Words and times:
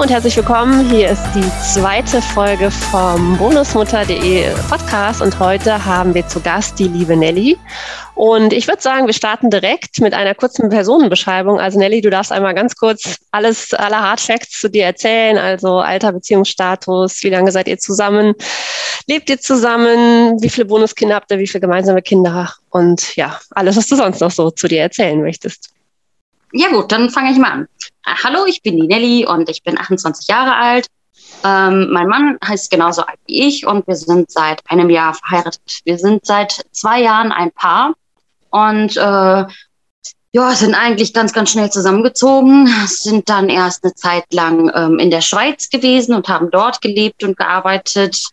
Und 0.00 0.10
herzlich 0.10 0.36
willkommen. 0.36 0.88
Hier 0.88 1.08
ist 1.08 1.24
die 1.34 1.50
zweite 1.74 2.22
Folge 2.22 2.70
vom 2.70 3.36
bonusmutter.de 3.36 4.44
Podcast 4.68 5.20
und 5.20 5.40
heute 5.40 5.84
haben 5.84 6.14
wir 6.14 6.24
zu 6.28 6.40
Gast 6.40 6.78
die 6.78 6.86
liebe 6.86 7.16
Nelly. 7.16 7.58
Und 8.14 8.52
ich 8.52 8.68
würde 8.68 8.80
sagen, 8.80 9.06
wir 9.06 9.12
starten 9.12 9.50
direkt 9.50 10.00
mit 10.00 10.14
einer 10.14 10.36
kurzen 10.36 10.68
Personenbeschreibung. 10.68 11.58
Also 11.58 11.80
Nelly, 11.80 12.00
du 12.00 12.10
darfst 12.10 12.30
einmal 12.30 12.54
ganz 12.54 12.76
kurz 12.76 13.16
alles, 13.32 13.74
alle 13.74 13.98
Hard 13.98 14.20
Facts 14.20 14.60
zu 14.60 14.70
dir 14.70 14.84
erzählen, 14.84 15.36
also 15.36 15.78
Alter, 15.78 16.12
Beziehungsstatus, 16.12 17.24
wie 17.24 17.30
lange 17.30 17.50
seid 17.50 17.66
ihr 17.66 17.78
zusammen, 17.78 18.34
lebt 19.08 19.28
ihr 19.28 19.40
zusammen, 19.40 20.40
wie 20.40 20.48
viele 20.48 20.66
Bonuskinder 20.66 21.16
habt 21.16 21.32
ihr, 21.32 21.40
wie 21.40 21.48
viele 21.48 21.62
gemeinsame 21.62 22.02
Kinder 22.02 22.54
und 22.70 23.16
ja, 23.16 23.40
alles, 23.50 23.76
was 23.76 23.88
du 23.88 23.96
sonst 23.96 24.20
noch 24.20 24.30
so 24.30 24.52
zu 24.52 24.68
dir 24.68 24.82
erzählen 24.82 25.20
möchtest. 25.20 25.70
Ja 26.52 26.68
gut, 26.68 26.90
dann 26.92 27.10
fange 27.10 27.32
ich 27.32 27.38
mal 27.38 27.50
an. 27.50 27.68
Äh, 28.06 28.14
hallo, 28.24 28.46
ich 28.46 28.62
bin 28.62 28.76
die 28.76 28.86
Nelly 28.86 29.26
und 29.26 29.48
ich 29.48 29.62
bin 29.62 29.78
28 29.78 30.28
Jahre 30.28 30.56
alt. 30.56 30.86
Ähm, 31.44 31.90
mein 31.90 32.08
Mann 32.08 32.38
heißt 32.44 32.70
genauso 32.70 33.02
alt 33.02 33.18
wie 33.26 33.46
ich 33.46 33.66
und 33.66 33.86
wir 33.86 33.96
sind 33.96 34.30
seit 34.30 34.62
einem 34.68 34.90
Jahr 34.90 35.14
verheiratet. 35.14 35.80
Wir 35.84 35.98
sind 35.98 36.24
seit 36.24 36.64
zwei 36.72 37.02
Jahren 37.02 37.32
ein 37.32 37.52
Paar 37.52 37.94
und 38.50 38.96
äh, 38.96 39.44
ja, 40.32 40.50
sind 40.54 40.74
eigentlich 40.74 41.14
ganz, 41.14 41.32
ganz 41.32 41.50
schnell 41.50 41.70
zusammengezogen, 41.70 42.68
sind 42.86 43.28
dann 43.28 43.48
erst 43.48 43.84
eine 43.84 43.94
Zeit 43.94 44.32
lang 44.32 44.70
ähm, 44.74 44.98
in 44.98 45.10
der 45.10 45.20
Schweiz 45.20 45.68
gewesen 45.70 46.14
und 46.14 46.28
haben 46.28 46.50
dort 46.50 46.80
gelebt 46.80 47.24
und 47.24 47.36
gearbeitet. 47.36 48.24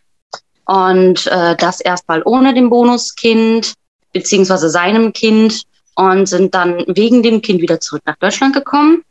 Und 0.66 1.28
äh, 1.28 1.56
das 1.56 1.80
erstmal 1.80 2.22
ohne 2.26 2.54
dem 2.54 2.70
Bonuskind, 2.70 3.74
beziehungsweise 4.14 4.70
seinem 4.70 5.14
Kind 5.14 5.64
und 5.96 6.28
sind 6.28 6.54
dann 6.54 6.84
wegen 6.88 7.24
dem 7.24 7.42
Kind 7.42 7.62
wieder 7.62 7.80
zurück 7.80 8.04
nach 8.06 8.18
Deutschland 8.18 8.54
gekommen, 8.54 9.04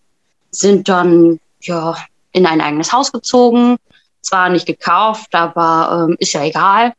sind 0.51 0.89
dann 0.89 1.41
ja 1.61 1.97
in 2.33 2.47
ein 2.47 2.61
eigenes 2.61 2.93
Haus 2.93 3.13
gezogen, 3.13 3.77
zwar 4.21 4.49
nicht 4.51 4.67
gekauft, 4.67 5.35
aber 5.35 6.09
ähm, 6.09 6.17
ist 6.19 6.33
ja 6.33 6.45
egal. 6.45 6.93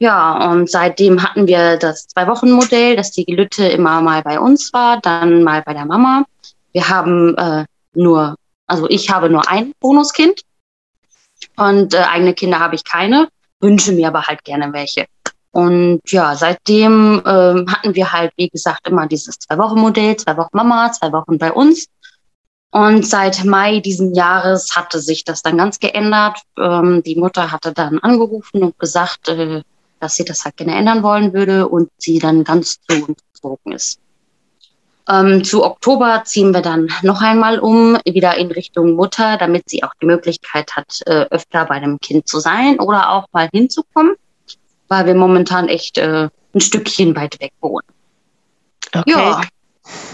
Ja, 0.00 0.50
und 0.50 0.70
seitdem 0.70 1.22
hatten 1.22 1.48
wir 1.48 1.76
das 1.76 2.06
Zwei-Wochen-Modell, 2.06 2.94
dass 2.94 3.10
die 3.10 3.24
Gelütte 3.24 3.66
immer 3.66 4.00
mal 4.00 4.22
bei 4.22 4.38
uns 4.38 4.72
war, 4.72 5.00
dann 5.00 5.42
mal 5.42 5.62
bei 5.62 5.74
der 5.74 5.86
Mama. 5.86 6.24
Wir 6.72 6.88
haben 6.88 7.36
äh, 7.36 7.64
nur, 7.94 8.36
also 8.66 8.88
ich 8.88 9.10
habe 9.10 9.28
nur 9.28 9.48
ein 9.50 9.72
Bonuskind 9.80 10.42
und 11.56 11.94
äh, 11.94 11.98
eigene 11.98 12.34
Kinder 12.34 12.60
habe 12.60 12.76
ich 12.76 12.84
keine, 12.84 13.28
wünsche 13.58 13.92
mir 13.92 14.08
aber 14.08 14.22
halt 14.22 14.44
gerne 14.44 14.72
welche. 14.72 15.06
Und 15.50 16.00
ja, 16.06 16.36
seitdem 16.36 17.22
ähm, 17.24 17.66
hatten 17.68 17.94
wir 17.94 18.12
halt, 18.12 18.32
wie 18.36 18.48
gesagt, 18.48 18.86
immer 18.86 19.06
dieses 19.06 19.38
Zwei-Wochen-Modell, 19.38 20.16
zwei 20.16 20.36
Wochen 20.36 20.56
Mama, 20.56 20.92
zwei 20.92 21.10
Wochen 21.12 21.38
bei 21.38 21.52
uns. 21.52 21.86
Und 22.70 23.06
seit 23.06 23.44
Mai 23.44 23.80
diesen 23.80 24.14
Jahres 24.14 24.76
hatte 24.76 25.00
sich 25.00 25.24
das 25.24 25.42
dann 25.42 25.56
ganz 25.56 25.78
geändert. 25.78 26.38
Ähm, 26.58 27.02
die 27.02 27.16
Mutter 27.16 27.50
hatte 27.50 27.72
dann 27.72 27.98
angerufen 28.00 28.62
und 28.62 28.78
gesagt, 28.78 29.28
äh, 29.28 29.62
dass 30.00 30.16
sie 30.16 30.24
das 30.24 30.44
halt 30.44 30.58
gerne 30.58 30.76
ändern 30.76 31.02
wollen 31.02 31.32
würde 31.32 31.66
und 31.66 31.90
sie 31.96 32.18
dann 32.18 32.44
ganz 32.44 32.78
zu 32.82 33.06
uns 33.06 33.18
gezogen 33.32 33.72
ist. 33.72 33.98
Ähm, 35.08 35.42
zu 35.42 35.64
Oktober 35.64 36.22
ziehen 36.26 36.52
wir 36.52 36.60
dann 36.60 36.92
noch 37.00 37.22
einmal 37.22 37.58
um, 37.58 37.96
wieder 38.04 38.36
in 38.36 38.50
Richtung 38.50 38.92
Mutter, 38.92 39.38
damit 39.38 39.70
sie 39.70 39.82
auch 39.82 39.94
die 40.02 40.06
Möglichkeit 40.06 40.76
hat, 40.76 41.00
äh, 41.06 41.24
öfter 41.30 41.64
bei 41.64 41.76
einem 41.76 41.98
Kind 41.98 42.28
zu 42.28 42.38
sein 42.38 42.78
oder 42.78 43.10
auch 43.10 43.24
mal 43.32 43.48
hinzukommen 43.50 44.14
weil 44.88 45.06
wir 45.06 45.14
momentan 45.14 45.68
echt 45.68 45.98
äh, 45.98 46.28
ein 46.54 46.60
Stückchen 46.60 47.14
weit 47.16 47.40
weg 47.40 47.52
wohnen. 47.60 47.86
Okay. 48.94 49.10
Ja, 49.10 49.42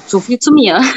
so 0.06 0.20
viel 0.20 0.38
zu 0.38 0.52
mir. 0.52 0.80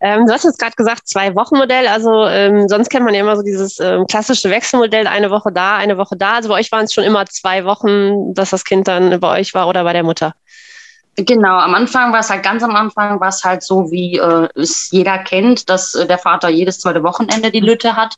Ähm, 0.00 0.26
du 0.26 0.32
hast 0.32 0.44
jetzt 0.44 0.58
gerade 0.58 0.76
gesagt, 0.76 1.08
zwei 1.08 1.34
Wochen 1.34 1.56
Modell. 1.56 1.88
Also 1.88 2.26
ähm, 2.26 2.68
sonst 2.68 2.90
kennt 2.90 3.04
man 3.04 3.14
ja 3.14 3.20
immer 3.20 3.36
so 3.36 3.42
dieses 3.42 3.80
ähm, 3.80 4.06
klassische 4.06 4.50
Wechselmodell, 4.50 5.06
eine 5.06 5.30
Woche 5.30 5.50
da, 5.50 5.76
eine 5.76 5.98
Woche 5.98 6.16
da. 6.16 6.34
Also 6.34 6.50
bei 6.50 6.56
euch 6.56 6.70
waren 6.70 6.84
es 6.84 6.92
schon 6.92 7.04
immer 7.04 7.26
zwei 7.26 7.64
Wochen, 7.64 8.34
dass 8.34 8.50
das 8.50 8.64
Kind 8.64 8.86
dann 8.86 9.18
bei 9.18 9.40
euch 9.40 9.54
war 9.54 9.66
oder 9.66 9.82
bei 9.82 9.92
der 9.92 10.04
Mutter. 10.04 10.34
Genau, 11.16 11.58
am 11.58 11.74
Anfang 11.74 12.12
war 12.12 12.20
es 12.20 12.30
halt 12.30 12.44
ganz 12.44 12.62
am 12.62 12.76
Anfang 12.76 13.18
war 13.18 13.28
es 13.28 13.42
halt 13.42 13.64
so, 13.64 13.90
wie 13.90 14.18
äh, 14.18 14.48
es 14.54 14.90
jeder 14.92 15.18
kennt, 15.18 15.68
dass 15.68 15.96
äh, 15.96 16.06
der 16.06 16.18
Vater 16.18 16.48
jedes 16.48 16.78
zweite 16.78 17.02
Wochenende 17.02 17.50
die 17.50 17.60
Lütte 17.60 17.96
hat. 17.96 18.14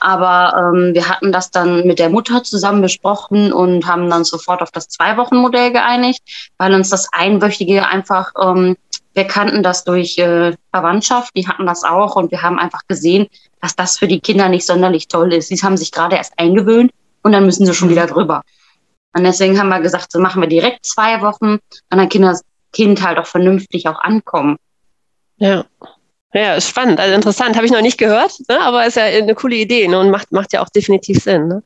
Aber 0.00 0.72
ähm, 0.74 0.94
wir 0.94 1.08
hatten 1.08 1.32
das 1.32 1.50
dann 1.50 1.86
mit 1.86 1.98
der 1.98 2.08
Mutter 2.08 2.42
zusammen 2.42 2.82
besprochen 2.82 3.52
und 3.52 3.86
haben 3.86 4.08
dann 4.08 4.24
sofort 4.24 4.62
auf 4.62 4.70
das 4.70 4.88
Zwei-Wochen-Modell 4.88 5.72
geeinigt, 5.72 6.22
weil 6.58 6.74
uns 6.74 6.90
das 6.90 7.08
Einwöchige 7.12 7.86
einfach, 7.86 8.32
ähm, 8.40 8.76
wir 9.14 9.24
kannten 9.24 9.62
das 9.62 9.84
durch 9.84 10.18
äh, 10.18 10.54
Verwandtschaft, 10.72 11.36
die 11.36 11.46
hatten 11.46 11.66
das 11.66 11.84
auch 11.84 12.16
und 12.16 12.30
wir 12.30 12.42
haben 12.42 12.58
einfach 12.58 12.82
gesehen, 12.88 13.26
dass 13.60 13.76
das 13.76 13.98
für 13.98 14.08
die 14.08 14.20
Kinder 14.20 14.48
nicht 14.48 14.66
sonderlich 14.66 15.08
toll 15.08 15.32
ist. 15.32 15.48
Sie 15.48 15.56
haben 15.56 15.76
sich 15.76 15.92
gerade 15.92 16.16
erst 16.16 16.38
eingewöhnt 16.38 16.92
und 17.22 17.32
dann 17.32 17.44
müssen 17.44 17.66
sie 17.66 17.74
schon 17.74 17.90
wieder 17.90 18.06
drüber. 18.06 18.42
Und 19.12 19.24
deswegen 19.24 19.58
haben 19.58 19.68
wir 19.68 19.80
gesagt, 19.80 20.12
so 20.12 20.20
machen 20.20 20.40
wir 20.40 20.48
direkt 20.48 20.86
zwei 20.86 21.20
Wochen, 21.20 21.54
und 21.54 21.60
dann 21.90 22.08
kann 22.08 22.22
das 22.22 22.42
Kind 22.72 23.04
halt 23.04 23.18
auch 23.18 23.26
vernünftig 23.26 23.88
auch 23.88 24.00
ankommen. 24.00 24.56
Ja. 25.36 25.64
Ja, 26.32 26.60
spannend, 26.60 27.00
also 27.00 27.12
interessant, 27.12 27.56
habe 27.56 27.66
ich 27.66 27.72
noch 27.72 27.80
nicht 27.80 27.98
gehört, 27.98 28.38
ne? 28.48 28.60
aber 28.60 28.86
ist 28.86 28.96
ja 28.96 29.02
eine 29.02 29.34
coole 29.34 29.56
Idee 29.56 29.88
ne? 29.88 29.98
und 29.98 30.10
macht, 30.10 30.30
macht 30.30 30.52
ja 30.52 30.62
auch 30.62 30.68
definitiv 30.68 31.24
Sinn. 31.24 31.48
Ne? 31.48 31.64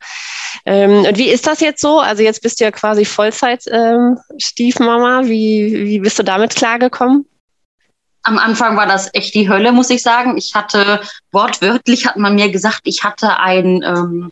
Ähm, 0.65 1.05
und 1.05 1.19
wie 1.19 1.29
ist 1.29 1.47
das 1.47 1.61
jetzt 1.61 1.83
so? 1.83 2.01
Also 2.01 2.23
jetzt 2.23 2.41
bist 2.41 2.61
du 2.61 2.65
ja 2.65 2.71
quasi 2.71 3.05
Vollzeit-Stiefmama. 3.05 5.21
Ähm, 5.21 5.29
wie, 5.29 5.87
wie 5.87 5.99
bist 5.99 6.19
du 6.19 6.23
damit 6.23 6.57
klargekommen? 6.57 7.27
Am 8.23 8.39
Anfang 8.39 8.79
war 8.79 8.87
das 8.87 9.11
echt 9.13 9.35
die 9.35 9.51
Hölle, 9.51 9.71
muss 9.71 9.91
ich 9.91 10.03
sagen. 10.03 10.39
Ich 10.39 10.55
hatte, 10.55 11.03
wortwörtlich 11.31 12.07
hat 12.07 12.17
man 12.17 12.35
mir 12.35 12.51
gesagt, 12.51 12.81
ich 12.85 13.05
hatte 13.05 13.39
ein, 13.39 13.83
ähm, 13.83 14.31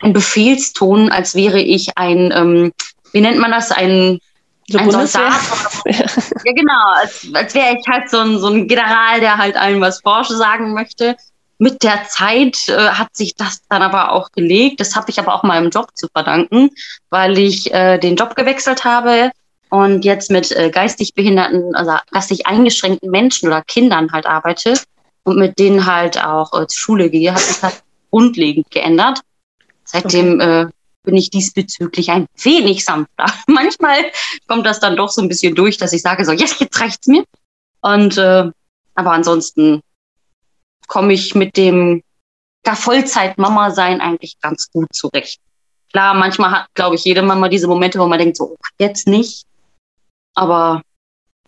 ein 0.00 0.14
Befehlston, 0.14 1.12
als 1.12 1.34
wäre 1.34 1.60
ich 1.60 1.98
ein, 1.98 2.32
ähm, 2.34 2.72
wie 3.12 3.20
nennt 3.20 3.38
man 3.38 3.50
das, 3.50 3.70
ein 3.70 4.20
so 4.68 4.78
ein 4.78 4.90
Soldat. 4.90 5.40
ja, 5.86 6.52
genau. 6.52 6.92
Als, 7.00 7.26
als 7.32 7.54
wäre 7.54 7.76
ich 7.78 7.88
halt 7.88 8.10
so 8.10 8.18
ein, 8.18 8.38
so 8.38 8.48
ein 8.48 8.68
General, 8.68 9.20
der 9.20 9.38
halt 9.38 9.56
allen 9.56 9.80
was 9.80 10.00
Forsche 10.00 10.36
sagen 10.36 10.74
möchte. 10.74 11.16
Mit 11.58 11.82
der 11.82 12.04
Zeit 12.06 12.68
äh, 12.68 12.90
hat 12.90 13.16
sich 13.16 13.34
das 13.34 13.62
dann 13.68 13.82
aber 13.82 14.12
auch 14.12 14.30
gelegt. 14.30 14.80
Das 14.80 14.94
habe 14.94 15.10
ich 15.10 15.18
aber 15.18 15.34
auch 15.34 15.42
meinem 15.42 15.70
Job 15.70 15.88
zu 15.94 16.06
verdanken, 16.12 16.70
weil 17.10 17.36
ich 17.38 17.72
äh, 17.72 17.98
den 17.98 18.14
Job 18.14 18.36
gewechselt 18.36 18.84
habe 18.84 19.32
und 19.70 20.04
jetzt 20.04 20.30
mit 20.30 20.52
äh, 20.52 20.70
geistig 20.70 21.14
behinderten, 21.14 21.74
also 21.74 21.92
geistig 22.12 22.46
eingeschränkten 22.46 23.10
Menschen 23.10 23.48
oder 23.48 23.62
Kindern 23.62 24.12
halt 24.12 24.26
arbeite 24.26 24.74
und 25.24 25.38
mit 25.38 25.58
denen 25.58 25.86
halt 25.86 26.22
auch 26.22 26.52
äh, 26.52 26.66
zur 26.66 26.78
Schule 26.78 27.10
gehe, 27.10 27.32
hat 27.32 27.40
sich 27.40 27.58
das 27.60 27.82
grundlegend 28.10 28.70
geändert. 28.70 29.20
Seitdem 29.84 30.34
okay. 30.34 30.66
Bin 31.08 31.16
ich 31.16 31.30
diesbezüglich 31.30 32.10
ein 32.10 32.26
wenig 32.42 32.84
sanfter. 32.84 33.32
Manchmal 33.46 34.12
kommt 34.46 34.66
das 34.66 34.78
dann 34.78 34.94
doch 34.94 35.08
so 35.08 35.22
ein 35.22 35.28
bisschen 35.28 35.54
durch, 35.54 35.78
dass 35.78 35.94
ich 35.94 36.02
sage 36.02 36.26
so, 36.26 36.32
yes, 36.32 36.60
jetzt 36.60 36.78
reicht's 36.78 37.06
mir. 37.06 37.24
Und 37.80 38.18
äh, 38.18 38.50
aber 38.94 39.12
ansonsten 39.12 39.80
komme 40.86 41.14
ich 41.14 41.34
mit 41.34 41.56
dem 41.56 42.02
da 42.62 42.74
Vollzeit-Mama 42.74 43.70
sein 43.70 44.02
eigentlich 44.02 44.38
ganz 44.40 44.70
gut 44.70 44.88
zurecht. 44.92 45.40
Klar, 45.92 46.12
manchmal 46.12 46.50
hat, 46.50 46.66
glaube 46.74 46.96
ich, 46.96 47.04
jede 47.04 47.22
Mama 47.22 47.48
diese 47.48 47.68
Momente, 47.68 47.98
wo 47.98 48.06
man 48.06 48.18
denkt 48.18 48.36
so, 48.36 48.58
jetzt 48.78 49.08
nicht. 49.08 49.46
Aber 50.34 50.82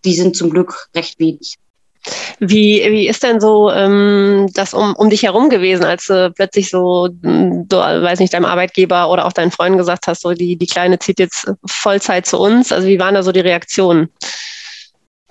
die 0.06 0.14
sind 0.14 0.36
zum 0.36 0.48
Glück 0.48 0.88
recht 0.94 1.18
wenig. 1.18 1.56
Wie, 2.38 2.82
wie 2.90 3.08
ist 3.08 3.22
denn 3.22 3.40
so 3.40 3.70
ähm, 3.70 4.48
das 4.54 4.72
um, 4.72 4.94
um 4.94 5.10
dich 5.10 5.22
herum 5.22 5.50
gewesen, 5.50 5.84
als 5.84 6.06
du 6.06 6.32
plötzlich 6.32 6.70
so, 6.70 7.08
du, 7.10 7.76
weiß 7.76 8.18
nicht, 8.18 8.32
deinem 8.32 8.46
Arbeitgeber 8.46 9.10
oder 9.10 9.26
auch 9.26 9.32
deinen 9.32 9.50
Freunden 9.50 9.78
gesagt 9.78 10.06
hast, 10.06 10.22
so 10.22 10.32
die, 10.32 10.56
die 10.56 10.66
Kleine 10.66 10.98
zieht 10.98 11.18
jetzt 11.18 11.52
Vollzeit 11.66 12.26
zu 12.26 12.38
uns? 12.38 12.72
Also 12.72 12.88
wie 12.88 12.98
waren 12.98 13.14
da 13.14 13.22
so 13.22 13.32
die 13.32 13.40
Reaktionen? 13.40 14.08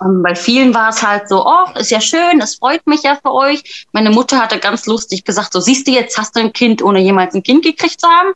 Ähm, 0.02 0.22
bei 0.22 0.34
vielen 0.34 0.72
war 0.72 0.90
es 0.90 1.02
halt 1.02 1.28
so, 1.28 1.44
oh, 1.44 1.78
ist 1.78 1.90
ja 1.90 2.00
schön, 2.00 2.40
es 2.40 2.56
freut 2.56 2.86
mich 2.86 3.02
ja 3.02 3.16
für 3.16 3.32
euch. 3.32 3.86
Meine 3.92 4.10
Mutter 4.10 4.40
hatte 4.40 4.58
ganz 4.58 4.86
lustig 4.86 5.24
gesagt, 5.24 5.52
so 5.52 5.60
siehst 5.60 5.86
du, 5.86 5.92
jetzt 5.92 6.16
hast 6.16 6.36
du 6.36 6.40
ein 6.40 6.52
Kind, 6.52 6.82
ohne 6.82 7.00
jemals 7.00 7.34
ein 7.34 7.42
Kind 7.42 7.64
gekriegt 7.64 8.00
zu 8.00 8.08
haben. 8.08 8.32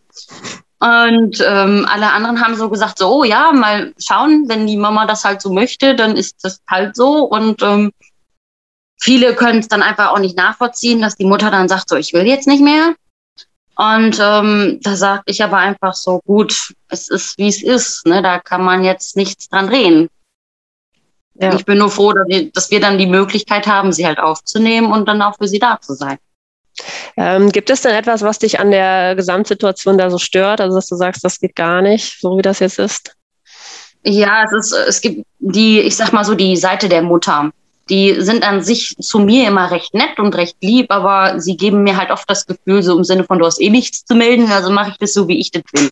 Und 0.80 1.42
ähm, 1.46 1.86
alle 1.90 2.12
anderen 2.12 2.42
haben 2.42 2.56
so 2.56 2.68
gesagt, 2.68 2.98
so, 2.98 3.08
oh 3.08 3.24
ja, 3.24 3.52
mal 3.52 3.94
schauen, 3.98 4.44
wenn 4.48 4.66
die 4.66 4.76
Mama 4.76 5.06
das 5.06 5.24
halt 5.24 5.40
so 5.40 5.50
möchte, 5.50 5.94
dann 5.94 6.16
ist 6.16 6.44
das 6.44 6.60
halt 6.68 6.94
so. 6.94 7.24
Und 7.24 7.62
ähm, 7.62 7.90
viele 9.04 9.34
können 9.34 9.58
es 9.58 9.68
dann 9.68 9.82
einfach 9.82 10.12
auch 10.12 10.18
nicht 10.18 10.36
nachvollziehen, 10.36 11.02
dass 11.02 11.14
die 11.14 11.26
Mutter 11.26 11.50
dann 11.50 11.68
sagt, 11.68 11.90
so, 11.90 11.96
ich 11.96 12.14
will 12.14 12.26
jetzt 12.26 12.46
nicht 12.46 12.62
mehr. 12.62 12.94
Und 13.76 14.18
ähm, 14.18 14.78
da 14.82 14.96
sage 14.96 15.24
ich 15.26 15.44
aber 15.44 15.58
einfach 15.58 15.92
so, 15.94 16.20
gut, 16.24 16.72
es 16.88 17.10
ist, 17.10 17.36
wie 17.36 17.48
es 17.48 17.62
ist. 17.62 18.06
Ne? 18.06 18.22
Da 18.22 18.38
kann 18.38 18.64
man 18.64 18.82
jetzt 18.82 19.14
nichts 19.16 19.48
dran 19.48 19.66
drehen. 19.66 20.08
Ja. 21.34 21.54
Ich 21.54 21.66
bin 21.66 21.78
nur 21.78 21.90
froh, 21.90 22.12
dass 22.12 22.26
wir, 22.28 22.50
dass 22.52 22.70
wir, 22.70 22.80
dann 22.80 22.96
die 22.96 23.06
Möglichkeit 23.06 23.66
haben, 23.66 23.92
sie 23.92 24.06
halt 24.06 24.20
aufzunehmen 24.20 24.90
und 24.90 25.06
dann 25.06 25.20
auch 25.20 25.36
für 25.36 25.48
sie 25.48 25.58
da 25.58 25.78
zu 25.80 25.94
sein. 25.94 26.16
Ähm, 27.16 27.50
gibt 27.50 27.68
es 27.68 27.82
denn 27.82 27.94
etwas, 27.94 28.22
was 28.22 28.38
dich 28.38 28.58
an 28.58 28.70
der 28.70 29.16
Gesamtsituation 29.16 29.98
da 29.98 30.08
so 30.08 30.18
stört? 30.18 30.60
Also, 30.60 30.76
dass 30.76 30.86
du 30.86 30.96
sagst, 30.96 31.24
das 31.24 31.40
geht 31.40 31.56
gar 31.56 31.82
nicht, 31.82 32.20
so 32.20 32.38
wie 32.38 32.42
das 32.42 32.60
jetzt 32.60 32.78
ist? 32.78 33.16
Ja, 34.04 34.44
es 34.44 34.52
ist, 34.52 34.72
es 34.72 35.00
gibt 35.00 35.26
die, 35.40 35.80
ich 35.80 35.96
sag 35.96 36.12
mal 36.12 36.24
so, 36.24 36.34
die 36.34 36.56
Seite 36.56 36.88
der 36.88 37.02
Mutter 37.02 37.50
die 37.88 38.20
sind 38.20 38.46
an 38.46 38.62
sich 38.62 38.96
zu 38.98 39.18
mir 39.18 39.46
immer 39.48 39.70
recht 39.70 39.94
nett 39.94 40.18
und 40.18 40.34
recht 40.34 40.56
lieb, 40.62 40.86
aber 40.90 41.40
sie 41.40 41.56
geben 41.56 41.82
mir 41.82 41.96
halt 41.96 42.10
oft 42.10 42.28
das 42.28 42.46
Gefühl, 42.46 42.82
so 42.82 42.96
im 42.96 43.04
Sinne 43.04 43.24
von, 43.24 43.38
du 43.38 43.46
hast 43.46 43.60
eh 43.60 43.70
nichts 43.70 44.04
zu 44.04 44.14
melden, 44.14 44.50
also 44.50 44.70
mache 44.70 44.90
ich 44.90 44.96
das 44.98 45.12
so, 45.12 45.28
wie 45.28 45.38
ich 45.38 45.50
das 45.50 45.62
will. 45.72 45.90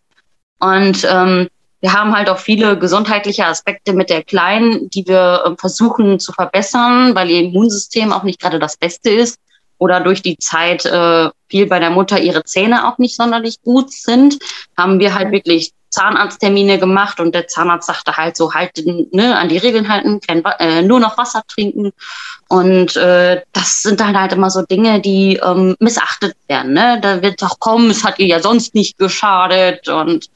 Und 0.59 1.07
ähm, 1.11 1.49
wir 1.81 1.93
haben 1.93 2.17
halt 2.17 2.31
auch 2.31 2.39
viele 2.39 2.79
gesundheitliche 2.79 3.45
Aspekte 3.45 3.93
mit 3.93 4.09
der 4.09 4.23
Kleinen, 4.23 4.89
die 4.91 5.07
wir 5.07 5.43
äh, 5.45 5.57
versuchen 5.59 6.21
zu 6.21 6.33
verbessern, 6.33 7.15
weil 7.15 7.31
ihr 7.31 7.41
Immunsystem 7.41 8.13
auch 8.13 8.23
nicht 8.23 8.41
gerade 8.41 8.61
das 8.61 8.77
Beste 8.77 9.11
ist 9.11 9.39
oder 9.79 9.99
durch 10.01 10.23
die 10.23 10.39
Zeit 10.39 10.85
äh, 10.85 11.29
viel 11.49 11.67
bei 11.67 11.81
der 11.81 11.91
Mutter 11.91 12.21
ihre 12.21 12.45
Zähne 12.45 12.87
auch 12.87 12.99
nicht 12.99 13.17
sonderlich 13.17 13.61
gut 13.63 13.93
sind, 13.93 14.39
haben 14.79 15.01
wir 15.01 15.13
halt 15.13 15.33
wirklich 15.33 15.73
Zahnarzttermine 15.93 16.79
gemacht 16.79 17.21
und 17.21 17.35
der 17.35 17.47
Zahnarzt 17.49 17.87
sagte 17.87 18.17
halt 18.17 18.37
so, 18.37 18.53
halt 18.55 18.83
ne, 19.13 19.37
an 19.37 19.51
die 19.51 19.59
Regeln 19.59 19.89
halten, 19.89 20.21
kein, 20.21 20.43
äh, 20.59 20.83
nur 20.83 20.99
noch 21.01 21.19
Wasser 21.19 21.43
trinken. 21.47 21.93
Und 22.49 22.97
äh, 22.97 23.43
das 23.53 23.83
sind 23.83 24.01
dann 24.01 24.19
halt 24.19 24.33
immer 24.33 24.51
so 24.51 24.63
Dinge, 24.63 25.01
die 25.01 25.37
ähm, 25.43 25.77
missachtet 25.81 26.35
werden. 26.49 26.73
Ne? 26.73 26.99
Da 27.01 27.21
wird 27.21 27.43
doch 27.43 27.61
kommen, 27.61 27.91
es 27.91 28.05
hat 28.05 28.19
ihr 28.19 28.27
ja 28.27 28.41
sonst 28.41 28.75
nicht 28.75 28.99
geschadet 28.99 29.89
und 29.89 30.31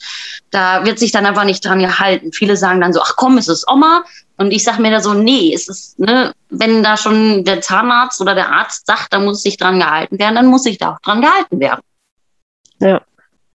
da 0.50 0.84
wird 0.84 0.98
sich 0.98 1.10
dann 1.10 1.26
einfach 1.26 1.44
nicht 1.44 1.64
dran 1.64 1.80
gehalten. 1.80 2.32
Viele 2.32 2.56
sagen 2.56 2.82
dann 2.82 2.92
so, 2.92 3.00
ach 3.02 3.16
komm, 3.16 3.38
es 3.38 3.48
ist 3.48 3.66
Oma. 3.70 4.04
Und 4.36 4.50
ich 4.50 4.62
sage 4.62 4.82
mir 4.82 4.90
da 4.90 5.00
so, 5.00 5.14
nee, 5.14 5.54
es 5.54 5.68
ist, 5.68 5.98
ne, 5.98 6.34
wenn 6.50 6.82
da 6.82 6.98
schon 6.98 7.44
der 7.44 7.62
Zahnarzt 7.62 8.20
oder 8.20 8.34
der 8.34 8.50
Arzt 8.50 8.86
sagt, 8.86 9.12
da 9.12 9.18
muss 9.18 9.42
sich 9.42 9.56
dran 9.56 9.80
gehalten 9.80 10.18
werden, 10.18 10.34
dann 10.34 10.46
muss 10.46 10.64
sich 10.64 10.76
da 10.76 10.92
auch 10.92 11.00
dran 11.00 11.22
gehalten 11.22 11.58
werden. 11.60 11.80
Ja. 12.78 13.00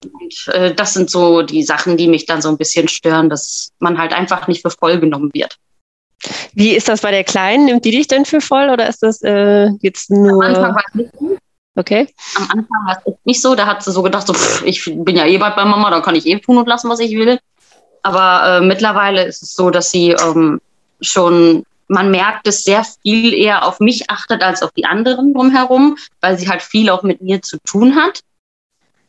Und 0.05 0.55
äh, 0.55 0.75
das 0.75 0.95
sind 0.95 1.11
so 1.11 1.43
die 1.43 1.63
Sachen, 1.63 1.97
die 1.97 2.09
mich 2.09 2.27
dann 2.27 2.41
so 2.41 2.49
ein 2.49 2.57
bisschen 2.57 2.89
stören, 2.89 3.29
dass 3.29 3.71
man 3.79 3.99
halt 3.99 4.13
einfach 4.13 4.47
nicht 4.47 4.63
für 4.63 4.71
voll 4.71 5.01
genommen 5.01 5.31
wird. 5.35 5.57
Wie 6.55 6.75
ist 6.75 6.89
das 6.89 7.01
bei 7.01 7.11
der 7.11 7.25
Kleinen? 7.25 7.67
Nimmt 7.67 7.85
die 7.85 7.91
dich 7.91 8.09
denn 8.09 8.25
für 8.25 8.41
voll 8.41 8.71
oder 8.71 8.89
ist 8.89 9.03
das 9.03 9.23
äh, 9.23 9.71
jetzt 9.81 10.11
nur. 10.11 10.45
Am 10.45 10.55
Anfang 10.55 10.75
war 10.75 10.85
es 10.89 10.95
nicht 10.95 11.11
so. 11.19 11.39
Okay. 11.77 12.09
Am 12.37 12.43
Anfang 12.45 12.87
war 12.87 13.03
es 13.05 13.15
nicht 13.25 13.41
so. 13.41 13.55
Da 13.55 13.67
hat 13.67 13.83
sie 13.85 13.93
so 13.93 14.03
gedacht, 14.03 14.27
so, 14.27 14.35
pff, 14.35 14.65
ich 14.65 14.85
bin 14.85 15.17
ja 15.17 15.27
eh 15.27 15.39
bald 15.39 15.55
bei 15.55 15.65
Mama, 15.65 15.91
da 15.91 16.01
kann 16.01 16.17
ich 16.17 16.27
eh 16.27 16.39
tun 16.39 16.59
und 16.59 16.69
lassen, 16.69 16.91
was 16.91 17.01
ich 17.01 17.15
will. 17.17 17.39
Aber 18.03 18.59
äh, 18.59 18.61
mittlerweile 18.61 19.25
ist 19.25 19.43
es 19.43 19.55
so, 19.55 19.71
dass 19.71 19.91
sie 19.91 20.11
ähm, 20.11 20.61
schon, 21.01 21.65
man 21.87 22.11
merkt 22.11 22.49
es 22.49 22.65
sehr 22.65 22.85
viel 23.03 23.33
eher 23.33 23.65
auf 23.67 23.81
mich 23.81 24.11
achtet 24.11 24.43
als 24.43 24.63
auf 24.63 24.73
die 24.73 24.87
anderen 24.87 25.35
drumherum, 25.35 25.97
weil 26.21 26.39
sie 26.39 26.49
halt 26.49 26.63
viel 26.63 26.91
auch 26.91 27.03
mit 27.03 27.21
mir 27.23 27.43
zu 27.43 27.59
tun 27.65 27.97
hat. 27.97 28.21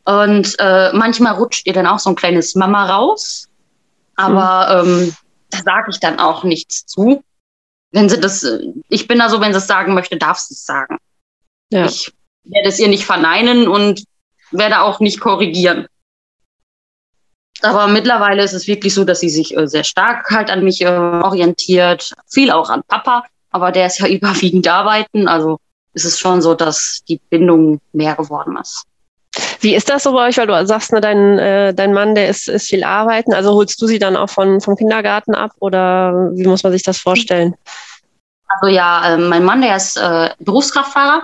Und 0.09 0.55
äh, 0.57 0.91
manchmal 0.91 1.35
rutscht 1.35 1.67
ihr 1.67 1.73
dann 1.73 1.85
auch 1.85 1.99
so 1.99 2.09
ein 2.09 2.15
kleines 2.15 2.55
Mama 2.55 2.85
raus. 2.85 3.47
Aber 4.15 4.83
mhm. 4.83 5.03
ähm, 5.03 5.15
da 5.51 5.59
sage 5.59 5.91
ich 5.91 5.99
dann 5.99 6.19
auch 6.19 6.43
nichts 6.43 6.87
zu. 6.87 7.23
Wenn 7.91 8.09
sie 8.09 8.19
das, 8.19 8.43
ich 8.87 9.07
bin 9.07 9.19
da 9.19 9.29
so, 9.29 9.39
wenn 9.39 9.53
sie 9.53 9.59
es 9.59 9.67
sagen 9.67 9.93
möchte, 9.93 10.17
darf 10.17 10.39
sie 10.39 10.55
es 10.55 10.65
sagen. 10.65 10.97
Ja. 11.71 11.85
Ich 11.85 12.11
werde 12.43 12.69
es 12.69 12.79
ihr 12.79 12.87
nicht 12.87 13.05
verneinen 13.05 13.67
und 13.67 14.03
werde 14.49 14.81
auch 14.81 14.99
nicht 14.99 15.19
korrigieren. 15.19 15.85
Aber 17.61 17.85
mittlerweile 17.85 18.41
ist 18.41 18.53
es 18.53 18.65
wirklich 18.65 18.95
so, 18.95 19.03
dass 19.03 19.19
sie 19.19 19.29
sich 19.29 19.55
äh, 19.55 19.67
sehr 19.67 19.83
stark 19.83 20.31
halt 20.31 20.49
an 20.49 20.63
mich 20.63 20.81
äh, 20.81 20.87
orientiert, 20.87 22.13
viel 22.27 22.49
auch 22.49 22.71
an 22.71 22.81
Papa, 22.87 23.25
aber 23.51 23.71
der 23.71 23.85
ist 23.85 23.99
ja 23.99 24.07
überwiegend 24.09 24.67
arbeiten. 24.67 25.27
Also 25.27 25.59
ist 25.93 26.05
es 26.05 26.17
schon 26.17 26.41
so, 26.41 26.55
dass 26.55 27.03
die 27.07 27.19
Bindung 27.29 27.79
mehr 27.93 28.15
geworden 28.15 28.57
ist. 28.57 28.85
Wie 29.61 29.75
ist 29.75 29.89
das 29.89 30.03
so 30.03 30.13
bei 30.13 30.27
euch? 30.27 30.37
Weil 30.37 30.47
du 30.47 30.65
sagst, 30.65 30.91
ne, 30.91 31.01
dein, 31.01 31.37
äh, 31.37 31.73
dein 31.73 31.93
Mann, 31.93 32.15
der 32.15 32.29
ist, 32.29 32.47
ist 32.47 32.67
viel 32.67 32.83
arbeiten. 32.83 33.33
Also 33.33 33.53
holst 33.53 33.81
du 33.81 33.87
sie 33.87 33.99
dann 33.99 34.15
auch 34.15 34.29
von, 34.29 34.61
vom 34.61 34.75
Kindergarten 34.75 35.35
ab 35.35 35.51
oder 35.59 36.31
wie 36.33 36.47
muss 36.47 36.63
man 36.63 36.71
sich 36.71 36.83
das 36.83 36.97
vorstellen? 36.97 37.55
Also 38.47 38.73
ja, 38.73 39.13
äh, 39.13 39.17
mein 39.17 39.43
Mann, 39.43 39.61
der 39.61 39.75
ist 39.75 39.97
äh, 39.97 40.29
Berufskraftfahrer 40.39 41.23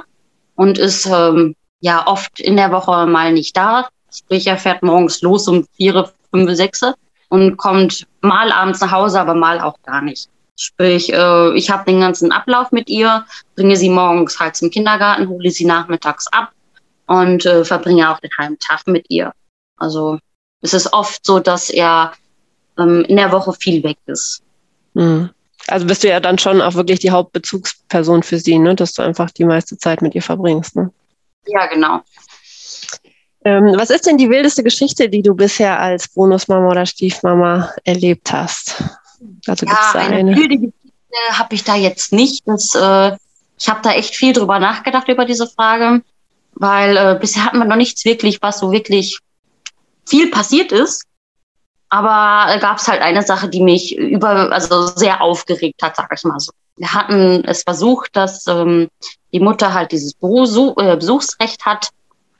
und 0.55 0.77
ist 0.77 1.05
ähm, 1.05 1.55
ja 1.79 2.05
oft 2.05 2.39
in 2.39 2.57
der 2.57 2.71
Woche 2.71 3.05
mal 3.07 3.33
nicht 3.33 3.55
da. 3.57 3.87
Sprich, 4.13 4.47
er 4.47 4.57
fährt 4.57 4.83
morgens 4.83 5.21
los 5.21 5.47
um 5.47 5.65
vier, 5.75 6.09
fünf, 6.31 6.51
sechs 6.51 6.81
und 7.29 7.57
kommt 7.57 8.05
mal 8.21 8.51
abends 8.51 8.81
nach 8.81 8.91
Hause, 8.91 9.19
aber 9.19 9.33
mal 9.33 9.59
auch 9.59 9.77
gar 9.83 10.01
nicht. 10.01 10.29
Sprich, 10.57 11.11
äh, 11.11 11.53
ich 11.55 11.69
habe 11.69 11.85
den 11.85 12.01
ganzen 12.01 12.31
Ablauf 12.31 12.71
mit 12.71 12.89
ihr, 12.89 13.25
bringe 13.55 13.75
sie 13.75 13.89
morgens 13.89 14.39
halt 14.39 14.55
zum 14.55 14.69
Kindergarten, 14.69 15.27
hole 15.27 15.49
sie 15.49 15.65
nachmittags 15.65 16.27
ab 16.27 16.51
und 17.07 17.45
äh, 17.45 17.63
verbringe 17.65 18.11
auch 18.11 18.19
den 18.19 18.31
halben 18.37 18.59
Tag 18.59 18.87
mit 18.87 19.05
ihr. 19.09 19.33
Also 19.77 20.19
es 20.61 20.73
ist 20.73 20.93
oft 20.93 21.25
so, 21.25 21.39
dass 21.39 21.69
er 21.69 22.13
ähm, 22.77 23.05
in 23.07 23.17
der 23.17 23.31
Woche 23.31 23.53
viel 23.53 23.83
weg 23.83 23.97
ist. 24.05 24.41
Mhm. 24.93 25.29
Also 25.67 25.87
bist 25.87 26.03
du 26.03 26.09
ja 26.09 26.19
dann 26.19 26.37
schon 26.37 26.61
auch 26.61 26.75
wirklich 26.75 26.99
die 26.99 27.11
Hauptbezugsperson 27.11 28.23
für 28.23 28.37
sie, 28.37 28.59
ne? 28.59 28.75
dass 28.75 28.93
du 28.93 29.01
einfach 29.01 29.31
die 29.31 29.45
meiste 29.45 29.77
Zeit 29.77 30.01
mit 30.01 30.13
ihr 30.13 30.21
verbringst. 30.21 30.75
Ne? 30.75 30.91
Ja, 31.47 31.65
genau. 31.67 32.01
Ähm, 33.43 33.75
was 33.77 33.89
ist 33.89 34.05
denn 34.05 34.17
die 34.17 34.29
wildeste 34.29 34.63
Geschichte, 34.63 35.09
die 35.09 35.21
du 35.21 35.35
bisher 35.35 35.79
als 35.79 36.07
Bonusmama 36.07 36.69
oder 36.69 36.85
Stiefmama 36.85 37.71
erlebt 37.83 38.31
hast? 38.31 38.83
Also 39.47 39.65
ja, 39.65 39.91
eine, 39.93 40.15
eine 40.15 40.35
wilde 40.35 40.57
Geschichte 40.57 40.75
habe 41.31 41.55
ich 41.55 41.63
da 41.63 41.75
jetzt 41.75 42.11
nicht. 42.11 42.47
Das, 42.47 42.75
äh, 42.75 43.15
ich 43.57 43.69
habe 43.69 43.81
da 43.83 43.91
echt 43.93 44.15
viel 44.15 44.33
drüber 44.33 44.59
nachgedacht 44.59 45.07
über 45.07 45.25
diese 45.25 45.47
Frage, 45.47 46.01
weil 46.55 46.97
äh, 46.97 47.17
bisher 47.19 47.45
hatten 47.45 47.59
wir 47.59 47.65
noch 47.65 47.75
nichts 47.75 48.05
wirklich, 48.05 48.41
was 48.41 48.59
so 48.59 48.71
wirklich 48.71 49.19
viel 50.07 50.31
passiert 50.31 50.71
ist. 50.71 51.05
Aber 51.89 52.51
äh, 52.51 52.59
gab 52.59 52.77
es 52.77 52.87
halt 52.87 53.01
eine 53.01 53.21
Sache, 53.21 53.47
die 53.47 53.61
mich 53.61 53.97
über, 53.97 54.51
also 54.51 54.87
sehr 54.87 55.21
aufgeregt 55.21 55.81
hat, 55.81 55.95
sag 55.95 56.11
ich 56.13 56.23
mal 56.23 56.39
so. 56.39 56.51
Wir 56.77 56.93
hatten 56.93 57.43
es 57.45 57.63
versucht, 57.63 58.15
dass 58.15 58.47
ähm, 58.47 58.89
die 59.31 59.39
Mutter 59.39 59.73
halt 59.73 59.91
dieses 59.91 60.13
äh, 60.13 60.95
Besuchsrecht 60.97 61.65
hat 61.65 61.89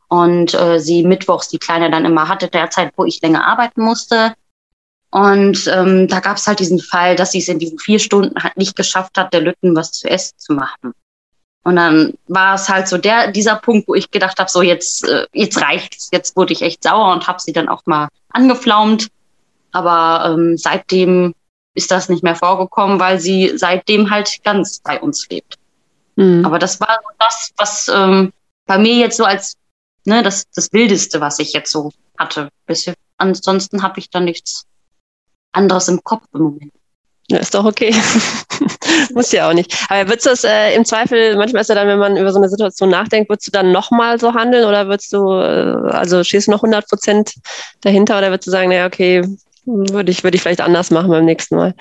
und 0.07 0.53
äh, 0.53 0.79
sie 0.79 1.03
mittwochs 1.03 1.47
die 1.47 1.57
Kleine 1.57 1.89
dann 1.89 2.06
immer 2.06 2.27
hatte, 2.27 2.47
der 2.47 2.69
Zeit, 2.69 2.91
wo 2.97 3.06
ich 3.06 3.21
länger 3.21 3.45
arbeiten 3.45 3.81
musste. 3.81 4.33
Und 5.12 5.67
ähm, 5.67 6.09
da 6.09 6.19
gab 6.19 6.35
es 6.35 6.47
halt 6.47 6.59
diesen 6.59 6.79
Fall, 6.79 7.15
dass 7.15 7.31
sie 7.31 7.39
es 7.39 7.47
in 7.47 7.59
diesen 7.59 7.79
vier 7.79 8.00
Stunden 8.00 8.44
halt 8.44 8.57
nicht 8.57 8.75
geschafft 8.75 9.17
hat, 9.17 9.33
der 9.33 9.41
Lütten 9.41 9.75
was 9.75 9.94
zu 9.94 10.09
essen 10.09 10.38
zu 10.38 10.53
machen. 10.53 10.94
Und 11.65 11.77
dann 11.77 12.13
war 12.27 12.53
es 12.53 12.69
halt 12.69 12.88
so 12.88 13.00
der 13.00 13.31
dieser 13.31 13.56
Punkt, 13.56 13.88
wo 13.88 13.95
ich 13.95 14.12
gedacht 14.12 14.39
habe, 14.39 14.50
so 14.51 14.62
jetzt 14.62 15.03
äh, 15.07 15.25
jetzt 15.33 15.59
reicht's, 15.59 16.09
jetzt 16.12 16.38
wurde 16.38 16.53
ich 16.53 16.62
echt 16.62 16.83
sauer 16.83 17.12
und 17.12 17.27
habe 17.27 17.41
sie 17.41 17.53
dann 17.53 17.67
auch 17.67 17.81
mal 17.85 18.07
angeflaumt. 18.29 19.07
Aber 19.71 20.29
ähm, 20.29 20.57
seitdem 20.57 21.33
ist 21.73 21.89
das 21.89 22.07
nicht 22.07 22.23
mehr 22.23 22.35
vorgekommen, 22.35 23.00
weil 23.00 23.19
sie 23.19 23.57
seitdem 23.57 24.12
halt 24.12 24.44
ganz 24.44 24.79
bei 24.79 25.01
uns 25.01 25.27
lebt. 25.27 25.55
Mhm. 26.15 26.45
Aber 26.45 26.60
das 26.60 26.79
war 26.79 27.00
das, 27.17 27.51
was 27.57 27.88
ähm, 27.88 28.31
bei 28.67 28.77
mir 28.77 28.93
jetzt 28.93 29.17
so 29.17 29.25
als 29.25 29.57
ne, 30.05 30.22
das, 30.22 30.48
das 30.51 30.72
Wildeste, 30.72 31.19
was 31.19 31.39
ich 31.39 31.53
jetzt 31.53 31.72
so 31.72 31.91
hatte. 32.15 32.50
Bisher. 32.67 32.93
Ansonsten 33.17 33.81
habe 33.81 34.00
ich 34.00 34.12
da 34.12 34.19
nichts 34.19 34.65
anderes 35.51 35.88
im 35.88 36.03
Kopf 36.03 36.25
im 36.34 36.41
Moment. 36.41 36.74
Ja, 37.27 37.39
ist 37.39 37.55
doch 37.55 37.65
okay. 37.65 37.94
Muss 39.15 39.32
ja 39.32 39.50
auch 39.50 39.53
nicht. 39.53 39.75
Aber 39.89 40.08
würdest 40.10 40.27
du 40.27 40.29
es 40.29 40.44
äh, 40.44 40.75
im 40.75 40.86
Zweifel, 40.86 41.36
manchmal 41.36 41.62
ist 41.62 41.70
ja 41.70 41.75
dann, 41.75 41.88
wenn 41.88 41.98
man 41.98 42.17
über 42.17 42.32
so 42.32 42.38
eine 42.38 42.50
Situation 42.50 42.89
nachdenkt, 42.89 43.29
würdest 43.29 43.48
du 43.48 43.51
dann 43.51 43.72
nochmal 43.72 44.20
so 44.20 44.34
handeln 44.36 44.65
oder 44.65 44.88
würdest 44.88 45.12
du, 45.12 45.32
äh, 45.32 45.91
also 45.91 46.24
stehst 46.24 46.48
du 46.48 46.51
noch 46.51 46.62
100 46.62 46.88
Prozent 46.88 47.34
dahinter 47.82 48.17
oder 48.20 48.29
würdest 48.29 48.46
du 48.48 48.51
sagen, 48.51 48.70
naja, 48.70 48.86
okay, 48.86 49.24
würde 49.65 50.12
ich, 50.12 50.24
würde 50.24 50.36
ich 50.36 50.44
vielleicht 50.44 50.62
anders 50.62 50.91
machen 50.91 51.10
beim 51.10 51.25
nächsten 51.25 51.55
Mal? 51.55 51.74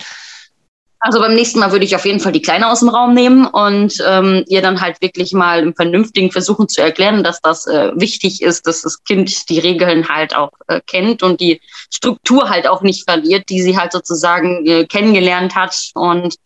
Also 1.07 1.21
beim 1.21 1.35
nächsten 1.35 1.59
Mal 1.59 1.71
würde 1.71 1.85
ich 1.85 1.95
auf 1.95 2.07
jeden 2.07 2.19
Fall 2.19 2.33
die 2.33 2.41
Kleine 2.41 2.71
aus 2.71 2.81
dem 2.81 2.89
Raum 2.89 3.13
nehmen 3.13 3.45
und 3.45 4.03
ähm, 4.09 4.43
ihr 4.49 4.63
dann 4.63 4.81
halt 4.81 5.03
wirklich 5.03 5.35
mal 5.35 5.63
im 5.63 5.77
Vernünftigen 5.77 6.33
versuchen 6.33 6.67
zu 6.67 6.81
erklären, 6.81 7.23
dass 7.23 7.43
das 7.43 7.67
äh, 7.67 7.93
wichtig 7.95 8.41
ist, 8.41 8.67
dass 8.67 8.81
das 8.81 9.05
Kind 9.05 9.51
die 9.51 9.59
Regeln 9.59 10.09
halt 10.09 10.35
auch 10.35 10.49
äh, 10.67 10.81
kennt 10.87 11.23
und 11.23 11.43
die 11.43 11.61
Struktur 11.91 12.49
halt 12.49 12.67
auch 12.67 12.81
nicht 12.81 13.05
verliert, 13.05 13.51
die 13.51 13.61
sie 13.61 13.77
halt 13.77 13.93
sozusagen 13.93 14.65
äh, 14.65 14.87
kennengelernt 14.87 15.55
hat. 15.55 15.91
Und 15.93 16.37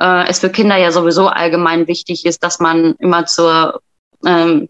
äh, 0.00 0.26
es 0.26 0.40
für 0.40 0.50
Kinder 0.50 0.76
ja 0.76 0.90
sowieso 0.90 1.28
allgemein 1.28 1.86
wichtig 1.86 2.26
ist, 2.26 2.42
dass 2.42 2.58
man 2.58 2.96
immer 2.98 3.26
zur 3.26 3.80
ähm, 4.26 4.66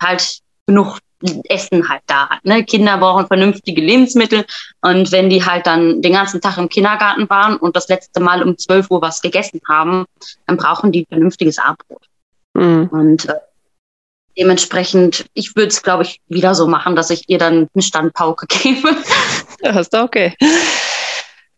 halt 0.00 0.38
genug 0.66 0.96
Essen 1.48 1.88
halt 1.88 2.02
da. 2.06 2.28
Ne? 2.42 2.64
Kinder 2.64 2.98
brauchen 2.98 3.26
vernünftige 3.26 3.80
Lebensmittel 3.80 4.44
und 4.82 5.12
wenn 5.12 5.30
die 5.30 5.44
halt 5.44 5.66
dann 5.66 6.02
den 6.02 6.12
ganzen 6.12 6.40
Tag 6.40 6.58
im 6.58 6.68
Kindergarten 6.68 7.28
waren 7.30 7.56
und 7.56 7.74
das 7.76 7.88
letzte 7.88 8.20
Mal 8.20 8.42
um 8.42 8.58
12 8.58 8.90
Uhr 8.90 9.02
was 9.02 9.22
gegessen 9.22 9.60
haben, 9.68 10.04
dann 10.46 10.56
brauchen 10.56 10.92
die 10.92 11.06
vernünftiges 11.08 11.58
Abendbrot. 11.58 12.06
Mhm. 12.54 12.88
Und 12.90 13.28
äh, 13.28 13.34
dementsprechend, 14.38 15.26
ich 15.34 15.56
würde 15.56 15.68
es, 15.68 15.82
glaube 15.82 16.02
ich, 16.02 16.20
wieder 16.28 16.54
so 16.54 16.66
machen, 16.66 16.96
dass 16.96 17.10
ich 17.10 17.24
ihr 17.28 17.38
dann 17.38 17.68
eine 17.72 17.82
Standpauke 17.82 18.46
gebe. 18.62 18.94
Ja, 19.62 19.80
ist 19.80 19.94
doch 19.94 20.04
okay. 20.04 20.34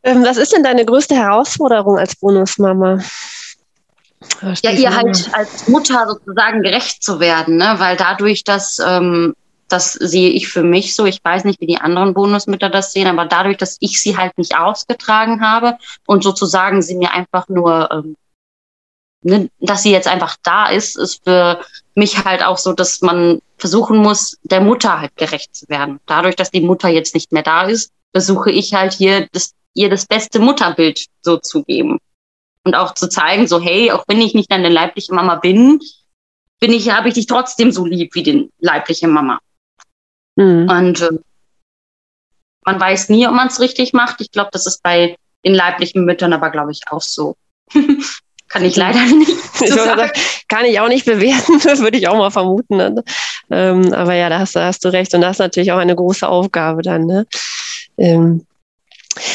Ähm, 0.05 0.25
was 0.25 0.37
ist 0.37 0.53
denn 0.53 0.63
deine 0.63 0.85
größte 0.85 1.17
Herausforderung 1.17 1.99
als 1.99 2.17
Bonusmama? 2.17 3.01
Ja, 4.63 4.71
ihr 4.71 4.95
halt 4.95 5.31
als 5.33 5.69
Mutter 5.69 6.07
sozusagen 6.09 6.63
gerecht 6.63 7.03
zu 7.03 7.21
werden, 7.21 7.57
ne? 7.57 7.75
weil 7.79 7.97
dadurch, 7.97 8.45
dass 8.45 8.79
ähm, 8.85 9.35
das 9.69 9.93
sehe 9.93 10.31
ich 10.31 10.49
für 10.49 10.63
mich 10.63 10.95
so. 10.95 11.05
Ich 11.05 11.21
weiß 11.23 11.45
nicht, 11.45 11.61
wie 11.61 11.67
die 11.67 11.79
anderen 11.79 12.15
Bonusmütter 12.15 12.71
das 12.71 12.93
sehen, 12.93 13.07
aber 13.07 13.27
dadurch, 13.27 13.59
dass 13.59 13.77
ich 13.81 14.01
sie 14.01 14.17
halt 14.17 14.37
nicht 14.39 14.57
ausgetragen 14.57 15.41
habe 15.41 15.79
und 16.07 16.25
sozusagen 16.25 16.83
sie 16.83 16.97
mir 16.97 17.13
einfach 17.13 17.49
nur 17.49 17.91
ähm, 17.91 18.17
ne, 19.23 19.51
dass 19.61 19.83
sie 19.83 19.93
jetzt 19.93 20.09
einfach 20.09 20.37
da 20.43 20.69
ist, 20.69 20.97
ist 20.97 21.25
für 21.25 21.61
mich 21.95 22.25
halt 22.25 22.43
auch 22.43 22.59
so, 22.59 22.73
dass 22.73 23.01
man 23.01 23.41
versuchen 23.57 23.99
muss, 23.99 24.39
der 24.43 24.61
Mutter 24.61 25.01
halt 25.01 25.17
gerecht 25.17 25.55
zu 25.55 25.69
werden. 25.69 26.01
Dadurch, 26.07 26.37
dass 26.37 26.51
die 26.51 26.61
Mutter 26.61 26.89
jetzt 26.89 27.15
nicht 27.15 27.33
mehr 27.33 27.43
da 27.43 27.63
ist, 27.63 27.93
versuche 28.13 28.51
ich 28.51 28.75
halt 28.75 28.93
hier 28.93 29.29
das, 29.33 29.53
ihr 29.75 29.91
das 29.91 30.07
beste 30.07 30.39
Mutterbild 30.39 31.07
so 31.23 31.37
zu 31.39 31.65
geben. 31.65 31.99
Und 32.65 32.75
auch 32.75 32.95
zu 32.95 33.09
zeigen, 33.09 33.47
so, 33.47 33.61
hey, 33.61 33.91
auch 33.93 34.05
wenn 34.09 34.21
ich 34.21 34.35
nicht 34.35 34.51
deine 34.51 34.69
leibliche 34.69 35.15
Mama 35.15 35.37
bin, 35.37 35.81
bin 36.61 36.73
ich, 36.73 36.91
habe 36.91 37.09
ich 37.09 37.15
dich 37.15 37.27
trotzdem 37.27 37.73
so 37.73 37.87
lieb 37.87 38.15
wie 38.15 38.23
die 38.23 38.51
leibliche 38.59 39.09
Mama. 39.09 39.39
Mhm. 40.39 40.71
Und 40.71 41.01
äh, 41.03 41.11
man 42.65 42.81
weiß 42.81 43.09
nie, 43.09 43.27
ob 43.27 43.35
man 43.35 43.49
es 43.49 43.61
richtig 43.61 43.93
macht. 43.93 44.21
Ich 44.21 44.31
glaube, 44.31 44.51
das 44.53 44.67
ist 44.67 44.83
bei 44.83 45.17
den 45.45 45.55
leiblichen 45.55 46.05
Müttern 46.05 46.33
aber, 46.33 46.51
glaube 46.51 46.73
ich, 46.73 46.83
auch 46.91 47.03
so. 47.03 47.37
kann 48.49 48.65
ich 48.65 48.77
leider 48.77 49.03
nicht. 49.17 49.33
Ich 49.61 49.73
sagen. 49.75 50.09
kann 50.47 50.65
ich 50.67 50.79
auch 50.79 50.87
nicht 50.87 51.05
bewerten, 51.05 51.65
würde 51.81 51.99
ich 51.99 52.07
auch 52.07 52.17
mal 52.17 52.31
vermuten. 52.31 52.77
Ne? 52.77 53.03
Ähm, 53.51 53.93
aber 53.93 54.15
ja, 54.15 54.29
da 54.29 54.39
hast, 54.39 54.55
da 54.55 54.67
hast, 54.67 54.85
du 54.85 54.93
recht. 54.93 55.13
Und 55.15 55.23
das 55.23 55.33
ist 55.33 55.39
natürlich 55.41 55.73
auch 55.73 55.79
eine 55.79 55.97
große 55.97 56.29
Aufgabe 56.29 56.83
dann. 56.83 57.07
Ne? 57.07 57.27
Ähm, 57.97 58.47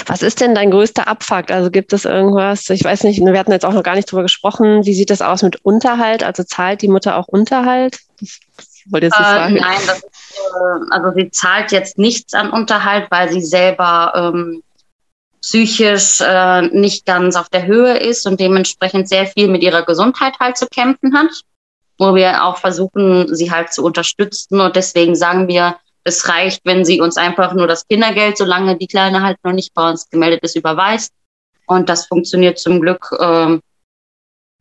was 0.06 0.22
ist 0.22 0.40
denn 0.40 0.56
dein 0.56 0.72
größter 0.72 1.10
Abfuck? 1.10 1.52
Also 1.52 1.72
gibt 1.72 1.92
es 1.92 2.06
irgendwas, 2.06 2.70
ich 2.70 2.86
weiß 2.86 3.04
nicht, 3.04 3.20
wir 3.20 3.38
hatten 3.38 3.52
jetzt 3.52 3.66
auch 3.66 3.74
noch 3.74 3.84
gar 3.84 3.96
nicht 3.96 4.10
drüber 4.10 4.22
gesprochen, 4.22 4.86
wie 4.86 4.94
sieht 4.94 5.10
das 5.10 5.22
aus 5.22 5.44
mit 5.44 5.58
Unterhalt? 5.66 6.24
Also 6.24 6.44
zahlt 6.44 6.82
die 6.82 6.88
Mutter 6.88 7.18
auch 7.18 7.28
Unterhalt? 7.28 8.00
Das 8.22 8.73
wollte 8.90 9.08
jetzt 9.08 9.20
äh, 9.20 9.24
fragen. 9.24 9.56
Nein, 9.56 9.80
das 9.86 9.98
ist, 9.98 10.06
äh, 10.36 10.92
also 10.92 11.12
sie 11.16 11.32
zahlt 11.32 11.72
jetzt 11.72 11.98
nichts 11.98 12.34
an 12.34 12.50
Unterhalt, 12.50 13.08
weil 13.10 13.32
sie 13.32 13.42
selber 13.42 14.14
ähm, 14.16 14.64
psychisch 15.42 16.22
äh, 16.22 16.62
nicht 16.62 17.06
ganz 17.06 17.36
auf 17.36 17.50
der 17.50 17.66
Höhe 17.66 17.98
ist 17.98 18.26
und 18.26 18.40
dementsprechend 18.40 19.10
sehr 19.10 19.28
viel 19.28 19.50
mit 19.50 19.62
ihrer 19.62 19.84
Gesundheit 19.84 20.40
halt 20.40 20.58
zu 20.58 20.68
kämpfen 20.68 21.16
hat, 21.16 21.32
wo 21.98 22.16
wir 22.16 22.46
auch 22.46 22.58
versuchen, 22.58 23.36
sie 23.36 23.52
halt 23.52 23.74
zu 23.74 23.84
unterstützen. 23.84 24.62
Und 24.62 24.76
deswegen 24.76 25.16
sagen 25.16 25.48
wir, 25.48 25.76
es 26.06 26.28
reicht, 26.28 26.62
wenn 26.66 26.86
sie 26.86 27.02
uns 27.02 27.18
einfach 27.18 27.54
nur 27.54 27.68
das 27.68 27.88
Kindergeld, 27.88 28.38
solange 28.38 28.78
die 28.78 28.88
Kleine 28.88 29.22
halt 29.22 29.38
noch 29.44 29.54
nicht 29.54 29.74
bei 29.74 29.90
uns 29.90 30.10
gemeldet 30.10 30.44
ist, 30.44 30.56
überweist. 30.56 31.12
Und 31.66 31.90
das 31.90 32.08
funktioniert 32.08 32.60
zum 32.60 32.82
Glück 32.82 33.10
äh, 33.20 33.58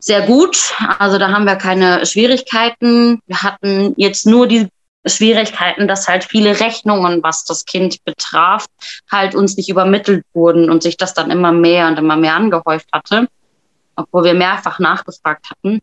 sehr 0.03 0.21
gut. 0.23 0.73
Also 0.99 1.17
da 1.17 1.31
haben 1.31 1.45
wir 1.45 1.55
keine 1.55 2.05
Schwierigkeiten. 2.05 3.19
Wir 3.25 3.41
hatten 3.41 3.93
jetzt 3.95 4.27
nur 4.27 4.47
die 4.47 4.67
Schwierigkeiten, 5.05 5.87
dass 5.87 6.07
halt 6.07 6.25
viele 6.25 6.59
Rechnungen, 6.59 7.23
was 7.23 7.45
das 7.45 7.65
Kind 7.65 8.03
betraf, 8.03 8.65
halt 9.09 9.33
uns 9.33 9.55
nicht 9.55 9.69
übermittelt 9.69 10.25
wurden 10.33 10.69
und 10.69 10.83
sich 10.83 10.97
das 10.97 11.13
dann 11.13 11.31
immer 11.31 11.51
mehr 11.51 11.87
und 11.87 11.97
immer 11.97 12.17
mehr 12.17 12.35
angehäuft 12.35 12.89
hatte, 12.93 13.27
obwohl 13.95 14.25
wir 14.25 14.33
mehrfach 14.33 14.79
nachgefragt 14.79 15.49
hatten. 15.49 15.79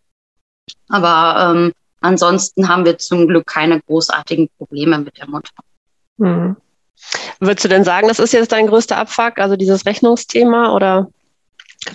Aber 0.89 1.55
ähm, 1.55 1.73
ansonsten 2.01 2.69
haben 2.69 2.85
wir 2.85 2.99
zum 2.99 3.27
Glück 3.27 3.47
keine 3.47 3.81
großartigen 3.81 4.49
Probleme 4.59 4.99
mit 4.99 5.17
der 5.19 5.29
Mutter. 5.29 5.53
Mhm. 6.19 6.57
Würdest 7.41 7.65
du 7.65 7.69
denn 7.69 7.85
sagen, 7.85 8.09
das 8.09 8.19
ist 8.19 8.33
jetzt 8.33 8.53
dein 8.53 8.67
größter 8.67 8.99
Abfuck, 8.99 9.39
also 9.39 9.57
dieses 9.57 9.87
Rechnungsthema 9.87 10.75
oder? 10.75 11.09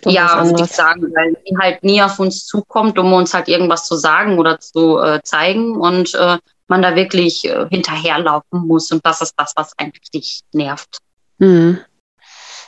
Ja, 0.05 0.43
würde 0.43 0.63
ich 0.63 0.71
sagen, 0.71 1.13
weil 1.15 1.35
sie 1.45 1.57
halt 1.57 1.83
nie 1.83 2.01
auf 2.01 2.19
uns 2.19 2.45
zukommt, 2.45 2.97
um 2.97 3.13
uns 3.13 3.33
halt 3.33 3.47
irgendwas 3.47 3.85
zu 3.85 3.95
sagen 3.95 4.39
oder 4.39 4.59
zu 4.59 4.97
äh, 4.99 5.21
zeigen 5.23 5.75
und 5.77 6.13
äh, 6.15 6.37
man 6.67 6.81
da 6.81 6.95
wirklich 6.95 7.45
äh, 7.45 7.67
hinterherlaufen 7.69 8.65
muss 8.67 8.91
und 8.91 9.05
das 9.05 9.21
ist 9.21 9.33
das, 9.37 9.53
was 9.55 9.77
einen 9.77 9.91
richtig 9.91 10.41
nervt. 10.51 10.97
Mhm. 11.37 11.79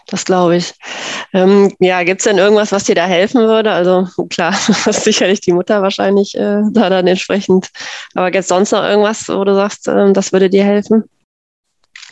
Das 0.10 0.24
glaube 0.24 0.56
ich. 0.56 0.74
Ähm, 1.34 1.74
ja, 1.80 2.04
gibt 2.04 2.22
es 2.22 2.26
denn 2.26 2.38
irgendwas, 2.38 2.72
was 2.72 2.86
dir 2.86 2.96
da 2.96 3.06
helfen 3.06 3.42
würde? 3.42 3.72
Also 3.72 4.08
klar, 4.30 4.54
ist 4.86 5.04
sicherlich 5.04 5.42
die 5.42 5.52
Mutter 5.52 5.82
wahrscheinlich 5.82 6.36
äh, 6.36 6.62
da 6.72 6.90
dann 6.90 7.08
entsprechend. 7.08 7.70
Aber 8.16 8.32
gibt 8.32 8.44
es 8.44 8.48
sonst 8.48 8.72
noch 8.72 8.84
irgendwas, 8.84 9.28
wo 9.28 9.44
du 9.44 9.54
sagst, 9.54 9.88
äh, 9.88 10.14
das 10.14 10.32
würde 10.32 10.50
dir 10.50 10.64
helfen? 10.64 11.04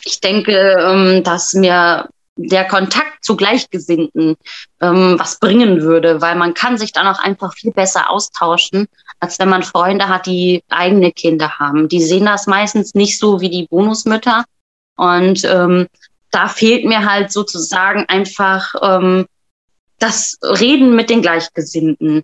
Ich 0.04 0.20
denke, 0.20 0.52
ähm, 0.52 1.24
dass 1.24 1.54
mir 1.54 2.08
der 2.36 2.66
Kontakt 2.66 3.24
zu 3.24 3.34
Gleichgesinnten 3.36 4.36
ähm, 4.80 5.16
was 5.18 5.38
bringen 5.38 5.82
würde, 5.82 6.20
weil 6.20 6.36
man 6.36 6.54
kann 6.54 6.78
sich 6.78 6.92
dann 6.92 7.06
auch 7.06 7.18
einfach 7.18 7.54
viel 7.54 7.72
besser 7.72 8.10
austauschen, 8.10 8.86
als 9.20 9.38
wenn 9.38 9.48
man 9.48 9.62
Freunde 9.62 10.08
hat, 10.08 10.26
die 10.26 10.62
eigene 10.68 11.12
Kinder 11.12 11.58
haben. 11.58 11.88
Die 11.88 12.02
sehen 12.02 12.26
das 12.26 12.46
meistens 12.46 12.94
nicht 12.94 13.18
so 13.18 13.40
wie 13.40 13.50
die 13.50 13.66
Bonusmütter. 13.68 14.44
Und 14.96 15.44
ähm, 15.44 15.88
da 16.30 16.48
fehlt 16.48 16.84
mir 16.84 17.10
halt 17.10 17.32
sozusagen 17.32 18.04
einfach 18.08 18.74
ähm, 18.82 19.26
das 19.98 20.38
Reden 20.42 20.94
mit 20.94 21.08
den 21.08 21.22
Gleichgesinnten. 21.22 22.22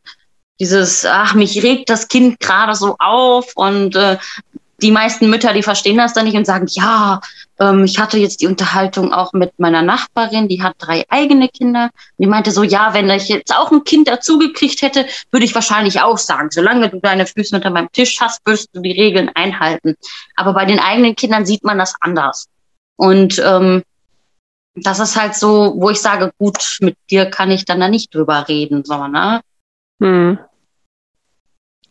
Dieses, 0.60 1.06
ach, 1.06 1.34
mich 1.34 1.62
regt 1.62 1.88
das 1.88 2.08
Kind 2.08 2.38
gerade 2.38 2.74
so 2.74 2.96
auf 2.98 3.52
und 3.56 3.96
äh, 3.96 4.18
die 4.82 4.90
meisten 4.90 5.30
Mütter, 5.30 5.54
die 5.54 5.62
verstehen 5.62 5.96
das 5.96 6.12
dann 6.12 6.26
nicht 6.26 6.36
und 6.36 6.44
sagen, 6.44 6.66
ja, 6.68 7.20
ähm, 7.58 7.84
ich 7.84 7.98
hatte 7.98 8.18
jetzt 8.18 8.40
die 8.40 8.46
Unterhaltung 8.46 9.12
auch 9.12 9.32
mit 9.32 9.58
meiner 9.58 9.82
Nachbarin, 9.82 10.48
die 10.48 10.62
hat 10.62 10.74
drei 10.78 11.04
eigene 11.08 11.48
Kinder. 11.48 11.90
Die 12.18 12.26
meinte 12.26 12.50
so, 12.50 12.62
ja, 12.62 12.94
wenn 12.94 13.10
ich 13.10 13.28
jetzt 13.28 13.54
auch 13.54 13.70
ein 13.70 13.84
Kind 13.84 14.08
dazugekriegt 14.08 14.82
hätte, 14.82 15.06
würde 15.30 15.44
ich 15.44 15.54
wahrscheinlich 15.54 16.00
auch 16.00 16.18
sagen, 16.18 16.48
solange 16.50 16.88
du 16.88 17.00
deine 17.00 17.26
Füße 17.26 17.54
unter 17.54 17.70
meinem 17.70 17.90
Tisch 17.92 18.20
hast, 18.20 18.40
wirst 18.46 18.70
du 18.72 18.80
die 18.80 18.92
Regeln 18.92 19.30
einhalten. 19.34 19.94
Aber 20.36 20.54
bei 20.54 20.64
den 20.64 20.78
eigenen 20.78 21.14
Kindern 21.14 21.46
sieht 21.46 21.64
man 21.64 21.78
das 21.78 21.94
anders. 22.00 22.48
Und 22.96 23.40
ähm, 23.44 23.82
das 24.74 25.00
ist 25.00 25.20
halt 25.20 25.34
so, 25.34 25.74
wo 25.76 25.90
ich 25.90 26.00
sage, 26.00 26.32
gut, 26.38 26.78
mit 26.80 26.96
dir 27.10 27.26
kann 27.26 27.50
ich 27.50 27.64
dann 27.64 27.80
da 27.80 27.88
nicht 27.88 28.14
drüber 28.14 28.48
reden, 28.48 28.84
so, 28.84 29.06
ne? 29.06 29.40
Hm. 30.00 30.38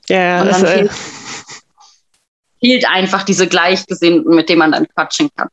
Ja, 0.10 0.44
das, 0.44 0.64
äh, 0.64 0.90
fehlt 2.62 2.88
einfach 2.88 3.24
diese 3.24 3.48
Gleichgesinnten, 3.48 4.36
mit 4.36 4.50
denen 4.50 4.60
man 4.60 4.72
dann 4.72 4.88
quatschen 4.88 5.30
kann. 5.36 5.50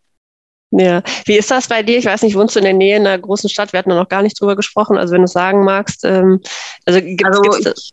Ja, 0.70 1.02
wie 1.24 1.38
ist 1.38 1.50
das 1.50 1.66
bei 1.66 1.82
dir? 1.82 1.98
Ich 1.98 2.04
weiß 2.04 2.22
nicht, 2.22 2.36
wohnst 2.36 2.54
du 2.54 2.60
in 2.60 2.66
der 2.66 2.74
Nähe 2.74 2.96
einer 2.96 3.18
großen 3.18 3.48
Stadt? 3.48 3.72
Wir 3.72 3.78
hatten 3.78 3.88
noch 3.88 4.08
gar 4.08 4.22
nicht 4.22 4.38
drüber 4.38 4.54
gesprochen. 4.54 4.98
Also 4.98 5.14
wenn 5.14 5.22
du 5.22 5.24
es 5.24 5.32
sagen 5.32 5.64
magst, 5.64 6.04
ähm, 6.04 6.42
also 6.84 7.00
gibt 7.00 7.24
also 7.24 7.40
gibt's 7.40 7.92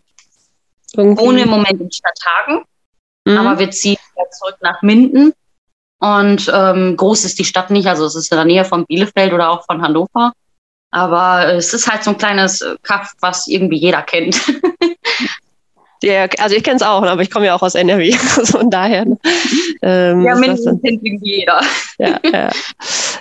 ich 0.98 0.98
wohne 0.98 1.44
im 1.44 1.50
Moment 1.50 1.82
in 1.82 1.92
Stadthagen, 1.92 2.64
mhm. 3.26 3.38
aber 3.38 3.60
wir 3.60 3.72
ziehen 3.72 3.98
zurück 4.32 4.58
nach 4.62 4.82
Minden. 4.82 5.34
Und 6.00 6.52
ähm, 6.54 6.98
groß 6.98 7.24
ist 7.26 7.40
die 7.40 7.46
Stadt 7.46 7.72
nicht, 7.72 7.88
also 7.88 8.06
es 8.06 8.16
ist 8.16 8.32
in 8.32 8.38
der 8.38 8.46
Nähe 8.46 8.66
von 8.66 8.86
Bielefeld 8.86 9.34
oder 9.34 9.50
auch 9.50 9.66
von 9.66 9.82
Hannover. 9.82 10.34
Aber 10.92 11.54
es 11.54 11.74
ist 11.74 11.90
halt 11.90 12.04
so 12.04 12.12
ein 12.12 12.18
kleines 12.18 12.64
Kaff, 12.84 13.14
was 13.20 13.48
irgendwie 13.48 13.78
jeder 13.78 14.02
kennt. 14.02 14.36
Ja, 16.04 16.28
also 16.40 16.56
ich 16.56 16.64
kenne 16.64 16.76
es 16.78 16.82
auch, 16.82 17.04
aber 17.04 17.22
ich 17.22 17.32
komme 17.32 17.46
ja 17.46 17.56
auch 17.56 17.62
aus 17.62 17.76
NRW, 17.76 18.12
von 18.46 18.70
daher. 18.70 19.06
Ne? 19.06 19.18
Ähm, 19.82 20.22
ja, 20.22 20.36
mindestens 20.36 20.82
kennt 20.82 21.04
irgendwie 21.04 21.38
jeder. 21.38 21.62
Ja, 21.98 22.20
ja. 22.32 22.50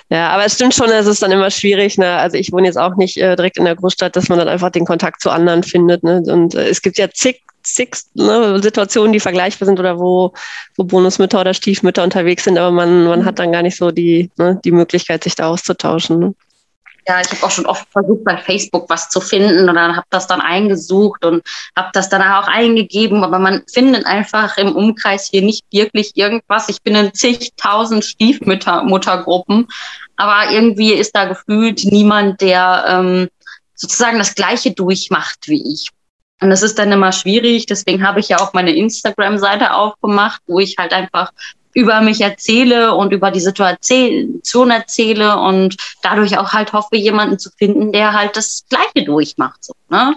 ja, 0.09 0.29
aber 0.29 0.45
es 0.45 0.55
stimmt 0.55 0.73
schon, 0.73 0.89
es 0.89 1.07
ist 1.07 1.21
dann 1.21 1.31
immer 1.31 1.49
schwierig. 1.49 1.97
Ne? 1.97 2.07
Also 2.17 2.37
ich 2.37 2.51
wohne 2.51 2.67
jetzt 2.67 2.77
auch 2.77 2.95
nicht 2.95 3.17
äh, 3.17 3.35
direkt 3.35 3.57
in 3.57 3.65
der 3.65 3.75
Großstadt, 3.75 4.15
dass 4.15 4.29
man 4.29 4.39
dann 4.39 4.49
einfach 4.49 4.69
den 4.71 4.85
Kontakt 4.85 5.21
zu 5.21 5.29
anderen 5.29 5.63
findet. 5.63 6.03
Ne? 6.03 6.21
Und 6.27 6.55
äh, 6.55 6.67
es 6.67 6.81
gibt 6.81 6.97
ja 6.97 7.09
zig, 7.09 7.41
zig 7.63 7.95
ne, 8.13 8.61
Situationen, 8.61 9.13
die 9.13 9.19
vergleichbar 9.19 9.65
sind 9.65 9.79
oder 9.79 9.99
wo, 9.99 10.33
wo 10.75 10.83
Bonusmütter 10.83 11.41
oder 11.41 11.53
Stiefmütter 11.53 12.03
unterwegs 12.03 12.43
sind, 12.43 12.57
aber 12.57 12.71
man, 12.71 13.05
man 13.05 13.25
hat 13.25 13.39
dann 13.39 13.51
gar 13.51 13.63
nicht 13.63 13.77
so 13.77 13.91
die, 13.91 14.29
ne, 14.37 14.59
die 14.63 14.71
Möglichkeit, 14.71 15.23
sich 15.23 15.35
da 15.35 15.47
auszutauschen. 15.47 16.19
Ne? 16.19 16.35
Ja, 17.07 17.21
ich 17.21 17.29
habe 17.29 17.43
auch 17.43 17.51
schon 17.51 17.67
oft 17.67 17.87
versucht, 17.91 18.23
bei 18.23 18.37
Facebook 18.37 18.89
was 18.89 19.09
zu 19.09 19.21
finden 19.21 19.69
und 19.69 19.75
dann 19.75 19.95
habe 19.95 20.07
das 20.09 20.25
dann 20.25 20.41
eingesucht 20.41 21.23
und 21.23 21.43
habe 21.75 21.89
das 21.93 22.09
dann 22.09 22.21
auch 22.21 22.47
eingegeben, 22.47 23.23
aber 23.23 23.37
man 23.37 23.63
findet 23.71 24.07
einfach 24.07 24.57
im 24.57 24.75
Umkreis 24.75 25.29
hier 25.29 25.43
nicht 25.43 25.63
wirklich 25.71 26.13
irgendwas. 26.15 26.67
Ich 26.67 26.81
bin 26.81 26.95
in 26.95 27.13
zigtausend 27.13 28.03
Stiefmuttergruppen, 28.03 29.67
aber 30.17 30.51
irgendwie 30.51 30.93
ist 30.93 31.15
da 31.15 31.25
gefühlt 31.25 31.85
niemand, 31.85 32.41
der 32.41 32.85
ähm, 32.87 33.29
sozusagen 33.75 34.17
das 34.17 34.33
Gleiche 34.33 34.71
durchmacht 34.71 35.47
wie 35.47 35.73
ich. 35.73 35.89
Und 36.41 36.49
das 36.49 36.63
ist 36.63 36.79
dann 36.79 36.91
immer 36.91 37.11
schwierig. 37.11 37.65
Deswegen 37.65 38.05
habe 38.05 38.19
ich 38.19 38.29
ja 38.29 38.39
auch 38.39 38.53
meine 38.53 38.75
Instagram-Seite 38.75 39.73
aufgemacht, 39.73 40.41
wo 40.47 40.59
ich 40.59 40.75
halt 40.77 40.93
einfach 40.93 41.31
über 41.75 42.01
mich 42.01 42.21
erzähle 42.21 42.95
und 42.95 43.11
über 43.11 43.29
die 43.31 43.41
Situation 43.41 44.71
erzähle 44.71 45.37
und 45.37 45.75
dadurch 46.01 46.37
auch 46.37 46.53
halt 46.53 46.73
hoffe, 46.73 46.95
jemanden 46.95 47.37
zu 47.37 47.51
finden, 47.51 47.91
der 47.91 48.13
halt 48.13 48.35
das 48.35 48.63
Gleiche 48.69 49.05
durchmacht. 49.05 49.63
So, 49.63 49.73
ne? 49.89 50.15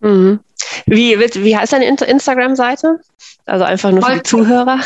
Mhm. 0.00 0.40
Wie, 0.86 1.18
wie 1.18 1.56
heißt 1.56 1.72
deine 1.72 1.86
Instagram-Seite? 1.86 3.00
Also 3.44 3.64
einfach 3.64 3.90
nur 3.90 4.02
für 4.02 4.14
die 4.14 4.22
Zuhörer. 4.22 4.78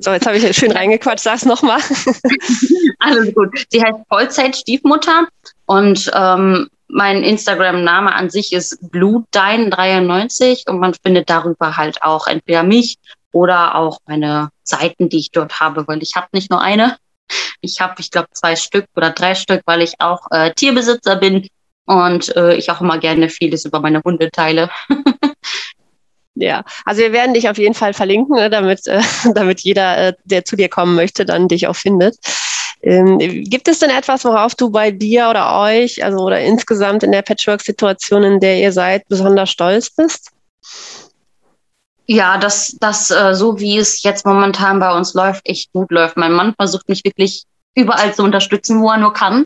So, 0.00 0.12
jetzt 0.12 0.26
habe 0.26 0.36
ich 0.36 0.56
schön 0.56 0.72
reingequatscht, 0.72 1.24
sag's 1.24 1.46
nochmal. 1.46 1.80
Alles 2.98 3.34
gut. 3.34 3.48
Sie 3.70 3.82
heißt 3.82 3.98
Vollzeit-Stiefmutter 4.08 5.28
und 5.64 6.10
ähm, 6.14 6.68
mein 6.88 7.22
Instagram-Name 7.22 8.14
an 8.14 8.28
sich 8.28 8.52
ist 8.52 8.78
blutdein93 8.92 10.68
und 10.68 10.78
man 10.78 10.92
findet 10.92 11.30
darüber 11.30 11.78
halt 11.78 12.02
auch 12.02 12.26
entweder 12.26 12.62
mich 12.62 12.98
oder 13.32 13.74
auch 13.74 13.98
meine 14.06 14.50
Seiten, 14.62 15.08
die 15.08 15.18
ich 15.18 15.30
dort 15.30 15.60
habe, 15.60 15.86
weil 15.88 16.02
ich 16.02 16.14
habe 16.16 16.28
nicht 16.32 16.50
nur 16.50 16.60
eine. 16.60 16.96
Ich 17.60 17.80
habe, 17.80 17.94
ich 17.98 18.10
glaube, 18.10 18.28
zwei 18.32 18.56
Stück 18.56 18.86
oder 18.96 19.10
drei 19.10 19.34
Stück, 19.34 19.62
weil 19.66 19.82
ich 19.82 19.94
auch 20.00 20.26
äh, 20.30 20.52
Tierbesitzer 20.54 21.16
bin 21.16 21.48
und 21.86 22.34
äh, 22.36 22.54
ich 22.54 22.70
auch 22.70 22.80
immer 22.80 22.98
gerne 22.98 23.28
vieles 23.28 23.64
über 23.64 23.80
meine 23.80 24.02
Hunde 24.04 24.30
teile. 24.30 24.70
Ja, 26.34 26.64
also 26.86 27.02
wir 27.02 27.12
werden 27.12 27.34
dich 27.34 27.48
auf 27.48 27.58
jeden 27.58 27.74
Fall 27.74 27.92
verlinken, 27.92 28.36
ne, 28.36 28.48
damit, 28.48 28.86
äh, 28.86 29.02
damit 29.34 29.60
jeder, 29.60 29.98
äh, 29.98 30.12
der 30.24 30.44
zu 30.44 30.56
dir 30.56 30.68
kommen 30.68 30.94
möchte, 30.94 31.24
dann 31.24 31.48
dich 31.48 31.66
auch 31.66 31.76
findet. 31.76 32.16
Ähm, 32.82 33.18
gibt 33.18 33.68
es 33.68 33.78
denn 33.78 33.90
etwas, 33.90 34.24
worauf 34.24 34.54
du 34.54 34.70
bei 34.70 34.90
dir 34.90 35.28
oder 35.28 35.60
euch, 35.60 36.02
also 36.02 36.18
oder 36.24 36.40
insgesamt 36.40 37.02
in 37.02 37.12
der 37.12 37.22
Patchwork-Situation, 37.22 38.24
in 38.24 38.40
der 38.40 38.58
ihr 38.58 38.72
seid, 38.72 39.06
besonders 39.08 39.50
stolz 39.50 39.90
bist? 39.90 40.30
Ja, 42.06 42.36
dass 42.36 42.76
das 42.80 43.10
äh, 43.10 43.34
so 43.34 43.60
wie 43.60 43.78
es 43.78 44.02
jetzt 44.02 44.26
momentan 44.26 44.80
bei 44.80 44.94
uns 44.94 45.14
läuft, 45.14 45.48
echt 45.48 45.72
gut 45.72 45.90
läuft. 45.90 46.16
Mein 46.16 46.32
Mann 46.32 46.54
versucht 46.54 46.88
mich 46.88 47.04
wirklich 47.04 47.44
überall 47.74 48.12
zu 48.14 48.22
unterstützen, 48.22 48.80
wo 48.80 48.90
er 48.90 48.98
nur 48.98 49.12
kann. 49.12 49.44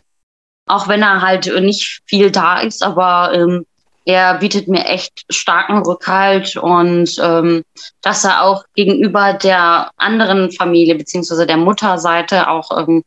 Auch 0.65 0.87
wenn 0.87 1.01
er 1.01 1.21
halt 1.21 1.45
nicht 1.61 2.01
viel 2.05 2.29
da 2.31 2.59
ist, 2.59 2.83
aber 2.83 3.31
ähm, 3.33 3.65
er 4.07 4.35
bietet 4.35 4.67
mir 4.67 4.85
echt 4.85 5.25
starken 5.29 5.79
Rückhalt 5.79 6.55
und 6.55 7.15
ähm, 7.21 7.63
dass 8.01 8.23
er 8.23 8.43
auch 8.43 8.63
gegenüber 8.73 9.33
der 9.33 9.91
anderen 9.97 10.51
Familie 10.51 10.95
beziehungsweise 10.95 11.45
der 11.45 11.57
Mutterseite 11.57 12.49
auch 12.49 12.69
ähm, 12.77 13.03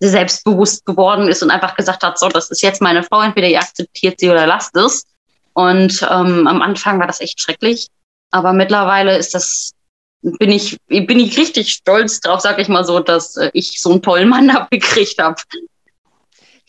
selbstbewusst 0.00 0.84
geworden 0.86 1.28
ist 1.28 1.42
und 1.42 1.50
einfach 1.50 1.76
gesagt 1.76 2.02
hat, 2.02 2.18
so, 2.18 2.28
das 2.28 2.50
ist 2.50 2.62
jetzt 2.62 2.82
meine 2.82 3.02
Frau, 3.02 3.20
entweder 3.20 3.46
ihr 3.48 3.60
akzeptiert 3.60 4.18
sie 4.18 4.30
oder 4.30 4.46
lasst 4.46 4.76
es. 4.76 5.06
Und 5.52 6.02
ähm, 6.10 6.46
am 6.46 6.62
Anfang 6.62 6.98
war 6.98 7.06
das 7.06 7.20
echt 7.20 7.40
schrecklich, 7.40 7.88
aber 8.30 8.52
mittlerweile 8.52 9.16
ist 9.16 9.34
das 9.34 9.72
bin 10.22 10.50
ich 10.50 10.78
bin 10.86 11.18
ich 11.18 11.38
richtig 11.38 11.72
stolz 11.72 12.20
drauf, 12.20 12.40
sag 12.40 12.58
ich 12.58 12.68
mal 12.68 12.84
so, 12.84 13.00
dass 13.00 13.36
äh, 13.36 13.50
ich 13.54 13.80
so 13.80 13.90
einen 13.90 14.02
tollen 14.02 14.28
Mann 14.28 14.50
abgekriegt 14.50 15.18
habe. 15.18 15.40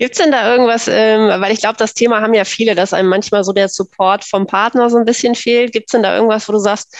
Gibt 0.01 0.15
es 0.15 0.17
denn 0.17 0.31
da 0.31 0.51
irgendwas, 0.51 0.87
ähm, 0.87 1.27
weil 1.27 1.53
ich 1.53 1.59
glaube, 1.59 1.75
das 1.77 1.93
Thema 1.93 2.21
haben 2.21 2.33
ja 2.33 2.43
viele, 2.43 2.73
dass 2.73 2.91
einem 2.91 3.07
manchmal 3.07 3.43
so 3.43 3.53
der 3.53 3.69
Support 3.69 4.25
vom 4.25 4.47
Partner 4.47 4.89
so 4.89 4.97
ein 4.97 5.05
bisschen 5.05 5.35
fehlt. 5.35 5.73
Gibt 5.73 5.89
es 5.89 5.91
denn 5.91 6.01
da 6.01 6.15
irgendwas, 6.15 6.49
wo 6.49 6.53
du 6.53 6.57
sagst, 6.57 6.97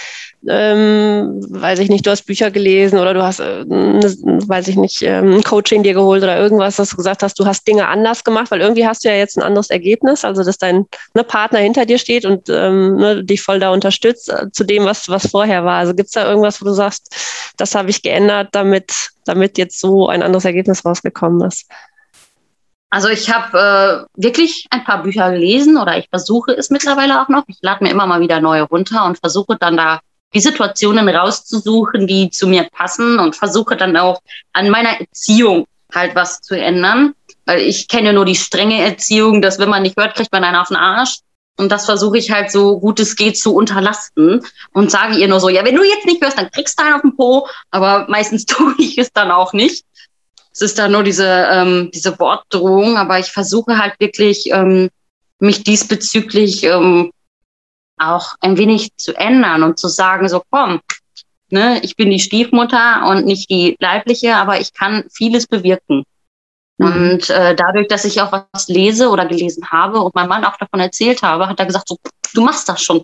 ähm, 0.48 1.44
weiß 1.50 1.80
ich 1.80 1.90
nicht, 1.90 2.06
du 2.06 2.12
hast 2.12 2.28
Bücher 2.28 2.52
gelesen 2.52 3.00
oder 3.00 3.16
du 3.16 3.24
hast, 3.24 3.40
äh, 3.40 3.66
weiß 3.66 4.68
ich 4.68 4.76
nicht, 4.76 5.02
ähm, 5.02 5.42
Coaching 5.42 5.82
dir 5.82 5.96
geholt 5.96 6.22
oder 6.22 6.38
irgendwas, 6.38 6.76
dass 6.76 6.92
du 6.92 6.98
gesagt 6.98 7.24
hast, 7.24 7.40
du 7.40 7.46
hast 7.48 7.68
Dinge 7.68 7.88
anders 7.88 8.24
gemacht, 8.24 8.52
weil 8.52 8.62
irgendwie 8.62 8.86
hast 8.86 9.04
du 9.04 9.10
ja 9.10 9.16
jetzt 9.16 9.36
ein 9.36 9.42
anderes 9.42 9.72
Ergebnis, 9.72 10.24
also 10.24 10.44
dass 10.44 10.60
dein 10.60 10.86
ne, 11.16 11.24
Partner 11.24 11.58
hinter 11.58 11.88
dir 11.88 11.98
steht 11.98 12.24
und 12.26 12.50
ähm, 12.50 12.98
ne, 12.98 13.24
dich 13.24 13.42
voll 13.42 13.60
da 13.60 13.72
unterstützt 13.72 14.30
äh, 14.30 14.52
zu 14.52 14.64
dem, 14.64 14.86
was, 14.86 15.10
was 15.10 15.26
vorher 15.26 15.66
war. 15.66 15.80
Also 15.80 15.96
gibt 15.96 16.10
es 16.10 16.14
da 16.14 16.30
irgendwas, 16.30 16.62
wo 16.62 16.66
du 16.66 16.74
sagst, 16.74 17.16
das 17.58 17.74
habe 17.74 17.90
ich 17.90 18.04
geändert, 18.04 18.50
damit, 18.52 18.94
damit 19.26 19.58
jetzt 19.58 19.80
so 19.80 20.08
ein 20.08 20.22
anderes 20.22 20.46
Ergebnis 20.46 20.86
rausgekommen 20.86 21.48
ist? 21.48 21.66
Also 22.92 23.08
ich 23.08 23.34
habe 23.34 24.08
äh, 24.18 24.22
wirklich 24.22 24.68
ein 24.70 24.84
paar 24.84 25.02
Bücher 25.02 25.32
gelesen 25.32 25.78
oder 25.78 25.98
ich 25.98 26.10
versuche 26.10 26.52
es 26.52 26.70
mittlerweile 26.70 27.22
auch 27.22 27.30
noch. 27.30 27.44
Ich 27.48 27.58
lade 27.62 27.84
mir 27.84 27.90
immer 27.90 28.06
mal 28.06 28.20
wieder 28.20 28.42
neue 28.42 28.64
runter 28.64 29.06
und 29.06 29.18
versuche 29.18 29.56
dann 29.58 29.78
da 29.78 30.02
die 30.34 30.42
Situationen 30.42 31.08
rauszusuchen, 31.08 32.06
die 32.06 32.30
zu 32.30 32.48
mir 32.48 32.68
passen 32.70 33.18
und 33.20 33.38
versuche 33.38 33.78
dann 33.78 33.96
auch 33.96 34.22
an 34.52 34.70
meiner 34.70 35.00
Erziehung 35.00 35.68
halt 35.94 36.16
was 36.16 36.42
zu 36.42 36.56
ändern. 36.56 37.14
Weil 37.46 37.62
ich 37.62 37.88
kenne 37.88 38.12
nur 38.12 38.26
die 38.26 38.36
strenge 38.36 38.84
Erziehung, 38.84 39.42
dass 39.42 39.58
wenn 39.58 39.70
man 39.70 39.84
nicht 39.84 39.98
hört, 39.98 40.16
kriegt 40.16 40.32
man 40.34 40.44
einen 40.44 40.58
auf 40.58 40.68
den 40.68 40.78
Arsch. 40.78 41.20
Und 41.58 41.72
das 41.72 41.86
versuche 41.86 42.18
ich 42.18 42.32
halt 42.32 42.52
so 42.52 42.80
gut 42.80 43.00
es 43.00 43.16
geht 43.16 43.38
zu 43.38 43.54
unterlasten 43.54 44.42
und 44.74 44.90
sage 44.90 45.18
ihr 45.18 45.28
nur 45.28 45.40
so, 45.40 45.48
ja, 45.48 45.64
wenn 45.64 45.76
du 45.76 45.84
jetzt 45.84 46.06
nicht 46.06 46.22
hörst, 46.22 46.38
dann 46.38 46.50
kriegst 46.50 46.80
du 46.80 46.84
einen 46.84 46.96
auf 46.96 47.02
den 47.02 47.16
Po. 47.16 47.48
Aber 47.70 48.06
meistens 48.10 48.46
tue 48.48 48.74
ich 48.80 48.98
es 48.98 49.14
dann 49.14 49.32
auch 49.32 49.54
nicht. 49.54 49.86
Es 50.52 50.62
ist 50.62 50.80
da 50.80 50.88
nur 50.88 51.04
diese, 51.04 51.28
ähm, 51.28 51.92
diese 51.94 52.20
Wortdrohung, 52.20 52.98
aber 52.98 53.20
ich 53.20 53.32
versuche 53.32 53.78
halt 53.78 54.00
wirklich, 54.00 54.52
ähm, 54.52 54.90
mich 55.40 55.64
diesbezüglich 55.64 56.64
ähm, 56.64 57.12
auch 57.98 58.36
ein 58.42 58.58
wenig 58.58 58.96
zu 58.98 59.16
ändern 59.16 59.64
und 59.64 59.80
zu 59.80 59.88
sagen, 59.88 60.28
so 60.30 60.42
komm, 60.50 60.82
ne, 61.50 61.80
ich 61.84 61.96
bin 61.96 62.10
die 62.10 62.20
Stiefmutter 62.20 63.08
und 63.08 63.26
nicht 63.26 63.50
die 63.50 63.76
leibliche, 63.80 64.36
aber 64.36 64.60
ich 64.60 64.74
kann 64.74 65.06
vieles 65.12 65.48
bewirken. 65.48 66.04
Mhm. 66.78 66.88
Und 66.88 67.30
äh, 67.30 67.56
dadurch, 67.56 67.88
dass 67.88 68.06
ich 68.06 68.22
auch 68.22 68.32
was 68.32 68.68
lese 68.68 69.10
oder 69.10 69.26
gelesen 69.26 69.70
habe 69.70 70.00
und 70.00 70.16
mein 70.16 70.28
Mann 70.28 70.46
auch 70.46 70.58
davon 70.58 70.80
erzählt 70.80 71.22
habe, 71.22 71.48
hat 71.48 71.60
er 71.60 71.66
gesagt, 71.66 71.88
so, 71.88 71.98
du 72.34 72.42
machst 72.42 72.68
das 72.70 72.82
schon. 72.82 73.04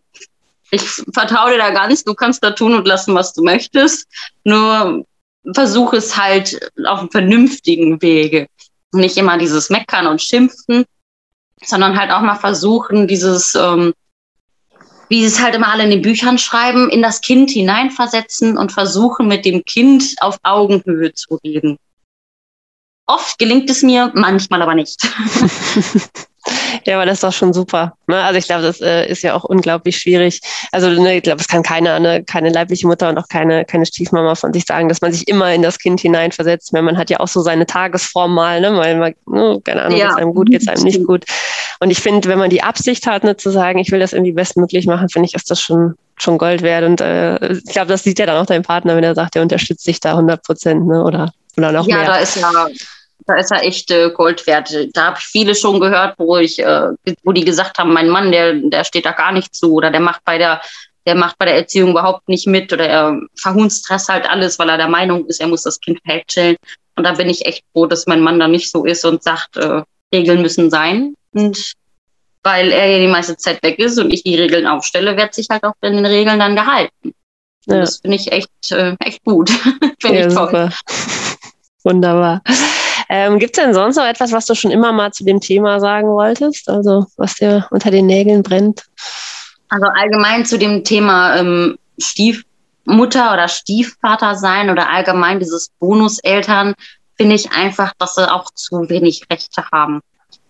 Ich 0.71 0.81
vertraue 1.13 1.51
dir 1.51 1.59
da 1.59 1.69
ganz, 1.69 2.03
du 2.03 2.13
kannst 2.13 2.43
da 2.43 2.51
tun 2.51 2.73
und 2.73 2.87
lassen, 2.87 3.15
was 3.15 3.33
du 3.33 3.43
möchtest. 3.43 4.07
Nur 4.43 5.05
versuche 5.53 5.97
es 5.97 6.17
halt 6.17 6.59
auf 6.85 6.99
einem 6.99 7.11
vernünftigen 7.11 8.01
Wege. 8.01 8.47
Nicht 8.91 9.17
immer 9.17 9.37
dieses 9.37 9.69
Meckern 9.69 10.07
und 10.07 10.21
Schimpfen, 10.21 10.85
sondern 11.63 11.99
halt 11.99 12.11
auch 12.11 12.21
mal 12.21 12.35
versuchen, 12.35 13.07
dieses, 13.07 13.55
ähm, 13.55 13.93
wie 15.09 15.21
sie 15.21 15.27
es 15.27 15.41
halt 15.41 15.55
immer 15.55 15.71
alle 15.71 15.83
in 15.83 15.89
den 15.89 16.01
Büchern 16.01 16.37
schreiben, 16.37 16.89
in 16.89 17.01
das 17.01 17.21
Kind 17.21 17.49
hineinversetzen 17.49 18.57
und 18.57 18.71
versuchen, 18.71 19.27
mit 19.27 19.45
dem 19.45 19.63
Kind 19.63 20.15
auf 20.19 20.37
Augenhöhe 20.43 21.13
zu 21.13 21.35
reden. 21.43 21.77
Oft 23.05 23.39
gelingt 23.39 23.69
es 23.69 23.83
mir, 23.83 24.11
manchmal 24.13 24.61
aber 24.61 24.75
nicht. 24.75 25.01
Ja, 26.85 26.95
aber 26.95 27.05
das 27.05 27.15
ist 27.15 27.23
doch 27.23 27.33
schon 27.33 27.53
super. 27.53 27.93
Ne? 28.07 28.21
Also 28.21 28.37
ich 28.39 28.45
glaube, 28.45 28.63
das 28.63 28.81
äh, 28.81 29.07
ist 29.07 29.23
ja 29.23 29.33
auch 29.33 29.43
unglaublich 29.43 29.97
schwierig. 29.97 30.41
Also 30.71 30.89
ne, 30.89 31.17
ich 31.17 31.23
glaube, 31.23 31.41
es 31.41 31.47
kann 31.47 31.63
keine, 31.63 31.93
eine, 31.93 32.23
keine 32.23 32.49
leibliche 32.49 32.87
Mutter 32.87 33.09
und 33.09 33.17
auch 33.17 33.27
keine, 33.27 33.65
keine 33.65 33.85
Stiefmama 33.85 34.35
von 34.35 34.53
sich 34.53 34.65
sagen, 34.65 34.89
dass 34.89 35.01
man 35.01 35.11
sich 35.11 35.27
immer 35.27 35.53
in 35.53 35.61
das 35.61 35.79
Kind 35.79 35.99
hineinversetzt. 35.99 36.73
Weil 36.73 36.81
man 36.81 36.97
hat 36.97 37.09
ja 37.09 37.19
auch 37.19 37.27
so 37.27 37.41
seine 37.41 37.65
Tagesform 37.65 38.33
mal, 38.33 38.61
ne? 38.61 38.75
weil 38.75 38.97
man, 38.97 39.13
ne, 39.25 39.61
keine 39.63 39.83
Ahnung, 39.83 39.97
ja. 39.97 40.05
geht 40.05 40.11
es 40.11 40.17
einem 40.17 40.33
gut, 40.33 40.49
geht 40.49 40.61
es 40.61 40.67
einem 40.67 40.83
nicht 40.83 41.05
gut. 41.05 41.25
Und 41.79 41.91
ich 41.91 41.99
finde, 41.99 42.27
wenn 42.29 42.39
man 42.39 42.49
die 42.49 42.63
Absicht 42.63 43.05
hat, 43.05 43.23
ne, 43.23 43.37
zu 43.37 43.49
sagen, 43.49 43.79
ich 43.79 43.91
will 43.91 43.99
das 43.99 44.13
irgendwie 44.13 44.31
bestmöglich 44.31 44.87
machen, 44.87 45.09
finde 45.09 45.27
ich, 45.27 45.35
ist 45.35 45.51
das 45.51 45.61
schon, 45.61 45.95
schon 46.15 46.37
Gold 46.37 46.61
wert. 46.61 46.83
Und 46.83 47.01
äh, 47.01 47.53
ich 47.53 47.65
glaube, 47.65 47.87
das 47.87 48.03
sieht 48.03 48.19
ja 48.19 48.25
dann 48.25 48.37
auch 48.37 48.45
dein 48.47 48.63
Partner, 48.63 48.95
wenn 48.95 49.03
er 49.03 49.15
sagt, 49.15 49.35
er 49.35 49.41
unterstützt 49.41 49.85
dich 49.85 49.99
da 49.99 50.11
100 50.11 50.43
Prozent 50.43 50.87
ne? 50.87 51.03
oder, 51.03 51.31
oder 51.55 51.71
noch 51.71 51.87
ja, 51.87 51.97
mehr. 51.97 52.05
Ja, 52.05 52.11
da 52.13 52.17
ist 52.17 52.37
ja 52.37 52.67
da 53.25 53.35
ist 53.35 53.51
er 53.51 53.63
echt 53.63 53.91
äh, 53.91 54.11
Gold 54.11 54.45
wert. 54.47 54.73
Da 54.93 55.05
habe 55.07 55.17
ich 55.19 55.25
viele 55.25 55.55
schon 55.55 55.79
gehört, 55.79 56.15
wo 56.17 56.37
ich, 56.37 56.59
äh, 56.59 56.89
wo 57.23 57.31
die 57.31 57.43
gesagt 57.43 57.77
haben, 57.77 57.93
mein 57.93 58.09
Mann, 58.09 58.31
der, 58.31 58.53
der 58.53 58.83
steht 58.83 59.05
da 59.05 59.11
gar 59.11 59.31
nicht 59.31 59.55
zu 59.55 59.73
oder 59.73 59.91
der 59.91 59.99
macht 59.99 60.23
bei 60.23 60.37
der, 60.37 60.61
der 61.05 61.15
macht 61.15 61.37
bei 61.37 61.45
der 61.45 61.55
Erziehung 61.55 61.91
überhaupt 61.91 62.29
nicht 62.29 62.47
mit 62.47 62.71
oder 62.71 62.87
er 62.87 63.19
verhunzt 63.35 63.87
das 63.89 64.07
halt 64.09 64.29
alles, 64.29 64.59
weil 64.59 64.69
er 64.69 64.77
der 64.77 64.87
Meinung 64.87 65.25
ist, 65.25 65.41
er 65.41 65.47
muss 65.47 65.63
das 65.63 65.79
Kind 65.79 65.99
verhätscheln. 66.05 66.55
Und 66.95 67.03
da 67.03 67.13
bin 67.13 67.29
ich 67.29 67.45
echt 67.45 67.63
froh, 67.73 67.85
dass 67.85 68.07
mein 68.07 68.21
Mann 68.21 68.39
da 68.39 68.47
nicht 68.47 68.71
so 68.71 68.85
ist 68.85 69.05
und 69.05 69.23
sagt, 69.23 69.57
äh, 69.57 69.83
Regeln 70.13 70.41
müssen 70.41 70.69
sein. 70.69 71.15
Und 71.33 71.73
weil 72.43 72.71
er 72.71 72.85
ja 72.87 72.99
die 72.99 73.11
meiste 73.11 73.35
Zeit 73.37 73.61
weg 73.61 73.77
ist 73.77 73.99
und 73.99 74.11
ich 74.11 74.23
die 74.23 74.35
Regeln 74.35 74.65
aufstelle, 74.65 75.17
wird 75.17 75.33
sich 75.33 75.47
halt 75.49 75.63
auch 75.63 75.73
in 75.81 75.93
den 75.93 76.05
Regeln 76.05 76.39
dann 76.39 76.55
gehalten. 76.55 77.13
Ja. 77.65 77.79
Das 77.79 77.97
finde 77.97 78.15
ich 78.15 78.31
echt, 78.31 78.71
äh, 78.71 78.95
echt 78.99 79.23
gut. 79.25 79.49
finde 79.99 80.19
ja, 80.19 80.27
ich 80.27 80.33
toll. 80.33 80.47
Super. 80.47 80.69
Wunderbar. 81.83 82.41
Ähm, 83.09 83.39
Gibt 83.39 83.57
es 83.57 83.63
denn 83.63 83.73
sonst 83.73 83.95
noch 83.95 84.05
etwas, 84.05 84.31
was 84.31 84.45
du 84.45 84.55
schon 84.55 84.71
immer 84.71 84.91
mal 84.91 85.11
zu 85.11 85.23
dem 85.23 85.39
Thema 85.39 85.79
sagen 85.79 86.09
wolltest? 86.09 86.69
Also 86.69 87.05
was 87.15 87.35
dir 87.35 87.67
unter 87.71 87.91
den 87.91 88.05
Nägeln 88.05 88.43
brennt? 88.43 88.83
Also 89.69 89.87
allgemein 89.87 90.45
zu 90.45 90.57
dem 90.57 90.83
Thema 90.83 91.37
ähm, 91.37 91.77
Stiefmutter 91.99 93.33
oder 93.33 93.47
Stiefvater 93.47 94.35
sein 94.35 94.69
oder 94.69 94.89
allgemein 94.89 95.39
dieses 95.39 95.69
Bonuseltern 95.79 96.73
finde 97.15 97.35
ich 97.35 97.51
einfach, 97.51 97.93
dass 97.97 98.15
sie 98.15 98.31
auch 98.31 98.51
zu 98.53 98.89
wenig 98.89 99.23
Rechte 99.31 99.63
haben. 99.71 100.01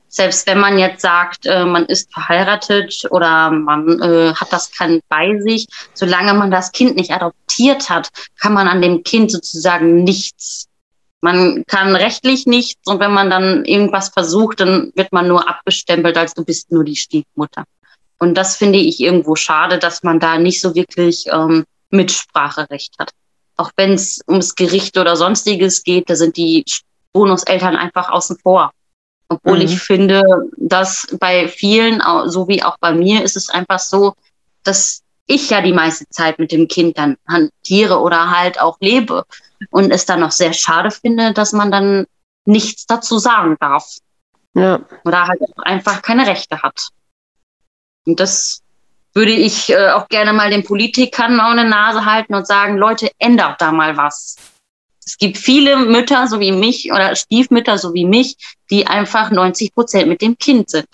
Selbst 0.10 0.48
wenn 0.48 0.60
man 0.60 0.80
jetzt 0.80 1.02
sagt, 1.02 1.46
äh, 1.46 1.66
man 1.66 1.86
ist 1.86 2.12
verheiratet 2.14 3.04
oder 3.12 3.52
man 3.52 4.02
äh, 4.02 4.34
hat 4.34 4.52
das 4.52 4.72
Kind 4.72 5.04
bei 5.10 5.40
sich, 5.40 5.68
solange 5.94 6.34
man 6.34 6.50
das 6.50 6.72
Kind 6.72 6.96
nicht 6.96 7.12
adoptiert 7.12 7.90
hat, 7.90 8.10
kann 8.40 8.54
man 8.54 8.68
an 8.68 8.82
dem 8.82 9.04
Kind 9.04 9.32
sozusagen 9.32 10.04
nichts 10.04 10.68
man 11.22 11.64
kann 11.68 11.96
rechtlich 11.96 12.46
nichts 12.46 12.82
und 12.86 13.00
wenn 13.00 13.12
man 13.12 13.30
dann 13.30 13.66
irgendwas 13.66 14.10
versucht, 14.10 14.60
dann 14.60 14.92
wird 14.96 15.12
man 15.12 15.28
nur 15.28 15.50
abgestempelt, 15.50 16.18
als 16.18 16.34
du 16.34 16.46
bist 16.46 16.72
nur 16.72 16.84
die 16.84 16.96
Stiefmutter. 16.96 17.64
Und 18.20 18.36
das 18.36 18.58
finde 18.58 18.80
ich 18.80 19.00
irgendwo 19.00 19.36
schade, 19.36 19.78
dass 19.78 20.04
man 20.04 20.20
da 20.20 20.38
nicht 20.38 20.62
so 20.62 20.76
wirklich 20.76 21.26
ähm, 21.32 21.66
Mitspracherecht 21.90 22.98
hat. 23.00 23.12
Auch 23.58 23.72
wenn 23.76 23.94
es 23.94 24.22
ums 24.28 24.56
Gericht 24.56 24.98
oder 24.98 25.16
sonstiges 25.16 25.84
geht, 25.84 26.10
da 26.10 26.16
sind 26.16 26.38
die 26.38 26.64
Bonuseltern 27.14 27.76
einfach 27.76 28.10
außen 28.10 28.38
vor. 28.38 28.72
Obwohl 29.30 29.58
mhm. 29.58 29.66
ich 29.66 29.80
finde, 29.80 30.24
dass 30.58 31.08
bei 31.20 31.48
vielen, 31.48 32.02
so 32.28 32.48
wie 32.48 32.64
auch 32.64 32.78
bei 32.80 32.94
mir, 32.94 33.24
ist 33.24 33.36
es 33.36 33.50
einfach 33.50 33.80
so, 33.80 34.14
dass 34.64 35.02
ich 35.28 35.50
ja 35.50 35.62
die 35.62 35.74
meiste 35.74 36.08
Zeit 36.10 36.40
mit 36.40 36.52
dem 36.52 36.68
Kind 36.68 36.98
dann 36.98 37.18
hantiere 37.28 38.00
oder 38.00 38.32
halt 38.32 38.60
auch 38.60 38.78
lebe 38.80 39.26
und 39.70 39.92
es 39.92 40.06
dann 40.06 40.22
noch 40.22 40.32
sehr 40.32 40.54
schade 40.54 40.90
finde, 40.90 41.34
dass 41.34 41.54
man 41.54 41.72
dann 41.72 42.06
nichts 42.46 42.86
dazu 42.86 43.20
sagen 43.20 43.58
darf. 43.60 43.98
Ja. 44.54 44.80
Oder 45.04 45.28
halt 45.28 45.40
einfach 45.58 46.02
keine 46.02 46.26
Rechte 46.26 46.62
hat. 46.64 46.88
Und 48.06 48.20
das 48.20 48.64
würde 49.14 49.34
ich 49.34 49.70
äh, 49.70 49.90
auch 49.90 50.08
gerne 50.08 50.32
mal 50.32 50.50
den 50.50 50.64
Politikern 50.64 51.40
auf 51.40 51.52
eine 51.52 51.66
Nase 51.66 52.06
halten 52.06 52.34
und 52.34 52.48
sagen, 52.48 52.78
Leute, 52.78 53.12
ändert 53.20 53.62
da 53.62 53.72
mal 53.72 53.98
was. 53.98 54.38
Es 55.06 55.18
gibt 55.18 55.38
viele 55.38 55.78
Mütter, 55.78 56.28
so 56.28 56.40
wie 56.40 56.52
mich, 56.52 56.92
oder 56.92 57.16
Stiefmütter, 57.16 57.78
so 57.78 57.94
wie 57.94 58.06
mich, 58.06 58.36
die 58.70 58.88
einfach 58.88 59.32
90 59.32 59.74
Prozent 59.74 60.08
mit 60.08 60.22
dem 60.22 60.38
Kind 60.38 60.70
sind. 60.70 60.88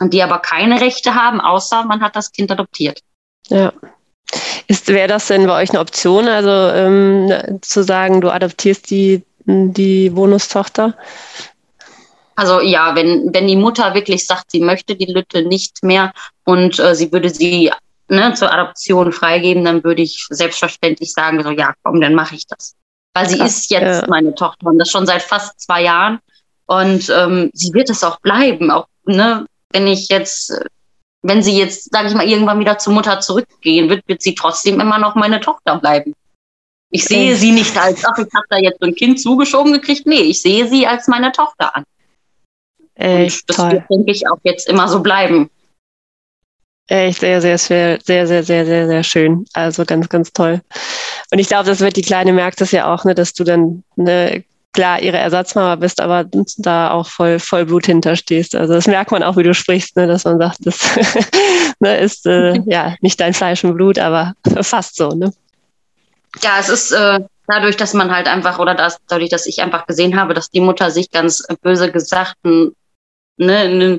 Und 0.00 0.12
die 0.12 0.22
aber 0.22 0.38
keine 0.38 0.80
Rechte 0.80 1.14
haben, 1.14 1.40
außer 1.40 1.84
man 1.84 2.00
hat 2.02 2.16
das 2.16 2.32
Kind 2.32 2.50
adoptiert. 2.50 3.00
Ja, 3.48 3.72
Wäre 4.68 5.08
das 5.08 5.26
denn 5.26 5.46
bei 5.46 5.62
euch 5.62 5.70
eine 5.70 5.80
Option, 5.80 6.28
also 6.28 6.50
ähm, 6.50 7.58
zu 7.62 7.82
sagen, 7.82 8.20
du 8.20 8.30
adoptierst 8.30 8.90
die, 8.90 9.22
die 9.46 10.10
Bonustochter? 10.10 10.94
Also 12.36 12.60
ja, 12.60 12.94
wenn, 12.94 13.32
wenn 13.32 13.46
die 13.46 13.56
Mutter 13.56 13.94
wirklich 13.94 14.26
sagt, 14.26 14.50
sie 14.50 14.60
möchte 14.60 14.94
die 14.94 15.10
Lütte 15.10 15.42
nicht 15.42 15.82
mehr 15.82 16.12
und 16.44 16.78
äh, 16.78 16.94
sie 16.94 17.10
würde 17.10 17.30
sie 17.30 17.72
ne, 18.08 18.34
zur 18.34 18.52
Adoption 18.52 19.12
freigeben, 19.12 19.64
dann 19.64 19.82
würde 19.82 20.02
ich 20.02 20.26
selbstverständlich 20.28 21.12
sagen, 21.12 21.42
so 21.42 21.50
ja, 21.50 21.72
komm, 21.82 22.00
dann 22.00 22.14
mache 22.14 22.34
ich 22.34 22.46
das. 22.46 22.74
Weil 23.14 23.28
sie 23.28 23.38
Krass, 23.38 23.58
ist 23.58 23.70
jetzt 23.70 24.02
ja. 24.02 24.06
meine 24.08 24.34
Tochter 24.34 24.66
und 24.66 24.78
das 24.78 24.90
schon 24.90 25.06
seit 25.06 25.22
fast 25.22 25.60
zwei 25.60 25.82
Jahren. 25.82 26.18
Und 26.66 27.08
ähm, 27.08 27.50
sie 27.54 27.72
wird 27.72 27.88
es 27.88 28.04
auch 28.04 28.20
bleiben, 28.20 28.70
auch 28.70 28.86
ne, 29.04 29.46
wenn 29.70 29.86
ich 29.86 30.08
jetzt, 30.08 30.52
wenn 31.22 31.42
sie 31.42 31.58
jetzt, 31.58 31.92
sage 31.92 32.08
ich 32.08 32.14
mal, 32.14 32.28
irgendwann 32.28 32.60
wieder 32.60 32.78
zur 32.78 32.92
Mutter 32.92 33.20
zurückgehen 33.20 33.88
wird, 33.88 34.06
wird 34.06 34.22
sie 34.22 34.34
trotzdem 34.34 34.80
immer 34.80 34.98
noch 34.98 35.14
meine 35.14 35.40
Tochter 35.40 35.78
bleiben. 35.78 36.14
Ich 36.90 37.04
sehe 37.04 37.36
sie 37.36 37.52
nicht 37.52 37.76
als, 37.76 38.04
ach, 38.04 38.16
ich 38.16 38.32
habe 38.34 38.46
da 38.48 38.56
jetzt 38.56 38.78
so 38.80 38.86
ein 38.86 38.94
Kind 38.94 39.20
zugeschoben 39.20 39.72
gekriegt. 39.72 40.06
Nee, 40.06 40.22
ich 40.22 40.40
sehe 40.40 40.66
sie 40.68 40.86
als 40.86 41.06
meine 41.06 41.32
Tochter 41.32 41.76
an. 41.76 41.84
Echt 42.94 43.42
Und 43.42 43.50
das 43.50 43.56
toll. 43.56 43.72
wird, 43.72 43.84
denke 43.90 44.12
ich, 44.12 44.28
auch 44.28 44.38
jetzt 44.42 44.68
immer 44.68 44.88
so 44.88 45.00
bleiben. 45.00 45.50
Echt 46.86 47.20
sehr, 47.20 47.42
sehr, 47.42 47.58
sehr, 47.58 47.98
sehr, 48.02 48.26
sehr, 48.26 48.42
sehr, 48.42 48.64
sehr, 48.64 48.86
sehr 48.86 49.02
schön. 49.04 49.44
Also 49.52 49.84
ganz, 49.84 50.08
ganz 50.08 50.32
toll. 50.32 50.62
Und 51.30 51.38
ich 51.38 51.48
glaube, 51.48 51.68
das 51.68 51.80
wird 51.80 51.96
die 51.96 52.02
Kleine 52.02 52.32
merkt 52.32 52.62
das 52.62 52.72
ja 52.72 52.92
auch, 52.92 53.04
ne, 53.04 53.14
dass 53.14 53.34
du 53.34 53.44
dann 53.44 53.84
ne, 53.96 54.44
klar 54.78 55.02
ihre 55.02 55.16
Ersatzmama 55.16 55.74
bist, 55.74 56.00
aber 56.00 56.24
da 56.58 56.92
auch 56.92 57.08
voll, 57.08 57.40
voll 57.40 57.66
Blut 57.66 57.86
hinterstehst. 57.86 58.54
Also 58.54 58.74
das 58.74 58.86
merkt 58.86 59.10
man 59.10 59.24
auch, 59.24 59.36
wie 59.36 59.42
du 59.42 59.52
sprichst, 59.52 59.96
ne, 59.96 60.06
dass 60.06 60.24
man 60.24 60.38
sagt, 60.38 60.58
das 60.60 60.78
ne, 61.80 61.98
ist 61.98 62.24
äh, 62.26 62.60
ja 62.66 62.94
nicht 63.00 63.18
dein 63.18 63.34
Fleisch 63.34 63.64
und 63.64 63.74
Blut, 63.74 63.98
aber 63.98 64.34
fast 64.62 64.94
so. 64.94 65.10
Ne? 65.10 65.32
Ja, 66.44 66.60
es 66.60 66.68
ist 66.68 66.92
äh, 66.92 67.18
dadurch, 67.48 67.76
dass 67.76 67.92
man 67.92 68.14
halt 68.14 68.28
einfach, 68.28 68.60
oder 68.60 68.76
das, 68.76 68.98
dadurch, 69.08 69.30
dass 69.30 69.46
ich 69.46 69.60
einfach 69.60 69.84
gesehen 69.84 70.14
habe, 70.14 70.32
dass 70.32 70.48
die 70.48 70.60
Mutter 70.60 70.92
sich 70.92 71.10
ganz 71.10 71.44
böse 71.60 71.90
gesagt 71.90 72.36
ne, 72.44 72.72
einen, 73.36 73.98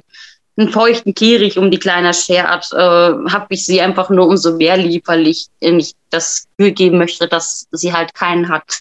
einen 0.55 0.69
feuchten 0.69 1.13
Kehricht 1.13 1.57
um 1.57 1.71
die 1.71 1.79
Kleine 1.79 2.13
schert, 2.13 2.71
äh, 2.71 2.77
habe 2.77 3.47
ich 3.49 3.65
sie 3.65 3.81
einfach 3.81 4.09
nur 4.09 4.29
umso 4.29 4.55
mehr 4.55 4.77
lieb, 4.77 5.09
weil 5.09 5.27
ich 5.27 5.47
nicht 5.59 5.97
das 6.09 6.47
Gefühl 6.55 6.71
geben 6.71 6.97
möchte, 6.99 7.27
dass 7.27 7.67
sie 7.71 7.91
halt 7.91 8.13
keinen 8.13 8.47
hat. 8.47 8.79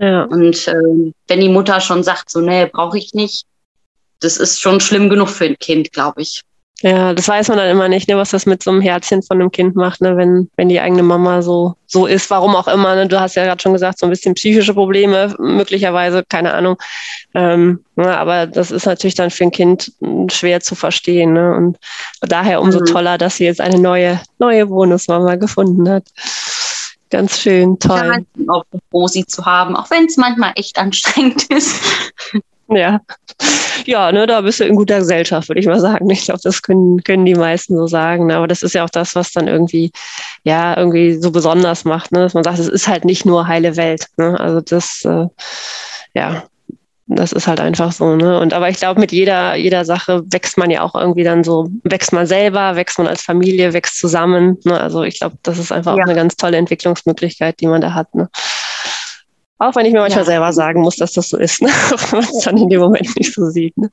Ja. 0.00 0.24
Und 0.24 0.66
äh, 0.66 1.12
wenn 1.28 1.40
die 1.40 1.48
Mutter 1.48 1.80
schon 1.80 2.02
sagt, 2.02 2.30
so, 2.30 2.40
nee, 2.40 2.66
brauche 2.66 2.96
ich 2.96 3.12
nicht, 3.12 3.44
das 4.20 4.38
ist 4.38 4.60
schon 4.60 4.80
schlimm 4.80 5.10
genug 5.10 5.28
für 5.28 5.44
ein 5.44 5.58
Kind, 5.58 5.92
glaube 5.92 6.22
ich. 6.22 6.42
Ja, 6.82 7.12
das 7.12 7.28
weiß 7.28 7.48
man 7.48 7.58
dann 7.58 7.68
immer 7.68 7.88
nicht, 7.88 8.08
ne, 8.08 8.16
was 8.16 8.30
das 8.30 8.46
mit 8.46 8.62
so 8.62 8.70
einem 8.70 8.80
Herzchen 8.80 9.22
von 9.22 9.38
einem 9.38 9.50
Kind 9.50 9.76
macht, 9.76 10.00
ne, 10.00 10.16
wenn, 10.16 10.48
wenn 10.56 10.70
die 10.70 10.80
eigene 10.80 11.02
Mama 11.02 11.42
so, 11.42 11.74
so 11.86 12.06
ist, 12.06 12.30
warum 12.30 12.56
auch 12.56 12.68
immer. 12.68 12.94
Ne? 12.94 13.06
Du 13.06 13.20
hast 13.20 13.34
ja 13.34 13.44
gerade 13.44 13.60
schon 13.60 13.74
gesagt, 13.74 13.98
so 13.98 14.06
ein 14.06 14.10
bisschen 14.10 14.32
psychische 14.32 14.72
Probleme, 14.72 15.34
möglicherweise, 15.38 16.24
keine 16.26 16.54
Ahnung. 16.54 16.78
Ähm, 17.34 17.84
ne, 17.96 18.16
aber 18.16 18.46
das 18.46 18.70
ist 18.70 18.86
natürlich 18.86 19.14
dann 19.14 19.30
für 19.30 19.44
ein 19.44 19.50
Kind 19.50 19.92
schwer 20.30 20.60
zu 20.60 20.74
verstehen. 20.74 21.34
Ne? 21.34 21.54
Und 21.54 21.78
daher 22.22 22.62
umso 22.62 22.80
mhm. 22.80 22.86
toller, 22.86 23.18
dass 23.18 23.36
sie 23.36 23.44
jetzt 23.44 23.60
eine 23.60 23.78
neue, 23.78 24.18
neue 24.38 24.64
Bonusmama 24.64 25.36
gefunden 25.36 25.86
hat. 25.86 26.04
Ganz 27.10 27.38
schön, 27.38 27.78
toll. 27.78 28.24
Auch 28.48 28.64
froh, 28.90 29.08
sie 29.08 29.26
zu 29.26 29.44
haben, 29.44 29.74
auch 29.76 29.90
wenn 29.90 30.06
es 30.06 30.16
manchmal 30.16 30.52
echt 30.54 30.78
anstrengend 30.78 31.44
ist. 31.50 31.82
Ja, 32.68 33.00
ja, 33.84 34.12
ne, 34.12 34.26
da 34.26 34.40
bist 34.42 34.60
du 34.60 34.64
in 34.64 34.76
guter 34.76 34.98
Gesellschaft, 34.98 35.48
würde 35.48 35.60
ich 35.60 35.66
mal 35.66 35.80
sagen. 35.80 36.08
Ich 36.10 36.24
glaube, 36.24 36.40
das 36.42 36.62
können, 36.62 37.02
können 37.02 37.24
die 37.24 37.34
meisten 37.34 37.76
so 37.76 37.86
sagen. 37.86 38.26
Ne? 38.26 38.36
Aber 38.36 38.46
das 38.46 38.62
ist 38.62 38.74
ja 38.74 38.84
auch 38.84 38.90
das, 38.90 39.14
was 39.14 39.32
dann 39.32 39.48
irgendwie, 39.48 39.90
ja, 40.44 40.76
irgendwie 40.76 41.14
so 41.20 41.30
besonders 41.30 41.84
macht, 41.84 42.12
ne? 42.12 42.20
dass 42.20 42.34
man 42.34 42.44
sagt, 42.44 42.58
es 42.58 42.68
ist 42.68 42.88
halt 42.88 43.04
nicht 43.04 43.24
nur 43.24 43.46
heile 43.46 43.76
Welt. 43.76 44.06
Ne? 44.16 44.38
Also 44.38 44.60
das, 44.60 45.04
äh, 45.04 45.26
ja, 46.14 46.44
das 47.16 47.32
ist 47.32 47.48
halt 47.48 47.60
einfach 47.60 47.90
so, 47.90 48.14
ne? 48.14 48.38
Und 48.38 48.54
aber 48.54 48.68
ich 48.68 48.76
glaube, 48.76 49.00
mit 49.00 49.10
jeder, 49.10 49.56
jeder 49.56 49.84
Sache 49.84 50.22
wächst 50.26 50.56
man 50.56 50.70
ja 50.70 50.82
auch 50.82 50.94
irgendwie 50.94 51.24
dann 51.24 51.42
so, 51.42 51.68
wächst 51.82 52.12
man 52.12 52.26
selber, 52.26 52.76
wächst 52.76 52.98
man 52.98 53.08
als 53.08 53.22
Familie, 53.22 53.72
wächst 53.72 53.98
zusammen. 53.98 54.58
Ne? 54.64 54.80
Also 54.80 55.02
ich 55.02 55.18
glaube, 55.18 55.36
das 55.42 55.58
ist 55.58 55.72
einfach 55.72 55.96
ja. 55.96 56.02
auch 56.02 56.06
eine 56.06 56.14
ganz 56.14 56.36
tolle 56.36 56.56
Entwicklungsmöglichkeit, 56.56 57.60
die 57.60 57.66
man 57.66 57.80
da 57.80 57.94
hat. 57.94 58.14
Ne? 58.14 58.28
Auch 59.58 59.74
wenn 59.74 59.86
ich 59.86 59.92
mir 59.92 60.00
manchmal 60.00 60.24
ja. 60.24 60.30
selber 60.30 60.52
sagen 60.52 60.82
muss, 60.82 60.96
dass 60.96 61.12
das 61.12 61.28
so 61.28 61.36
ist, 61.36 61.60
ne? 61.60 61.68
wenn 61.90 62.20
man 62.20 62.28
es 62.28 62.44
dann 62.44 62.56
in 62.56 62.68
dem 62.68 62.80
Moment 62.80 63.16
nicht 63.16 63.34
so 63.34 63.46
sieht. 63.46 63.76
Ne? 63.76 63.90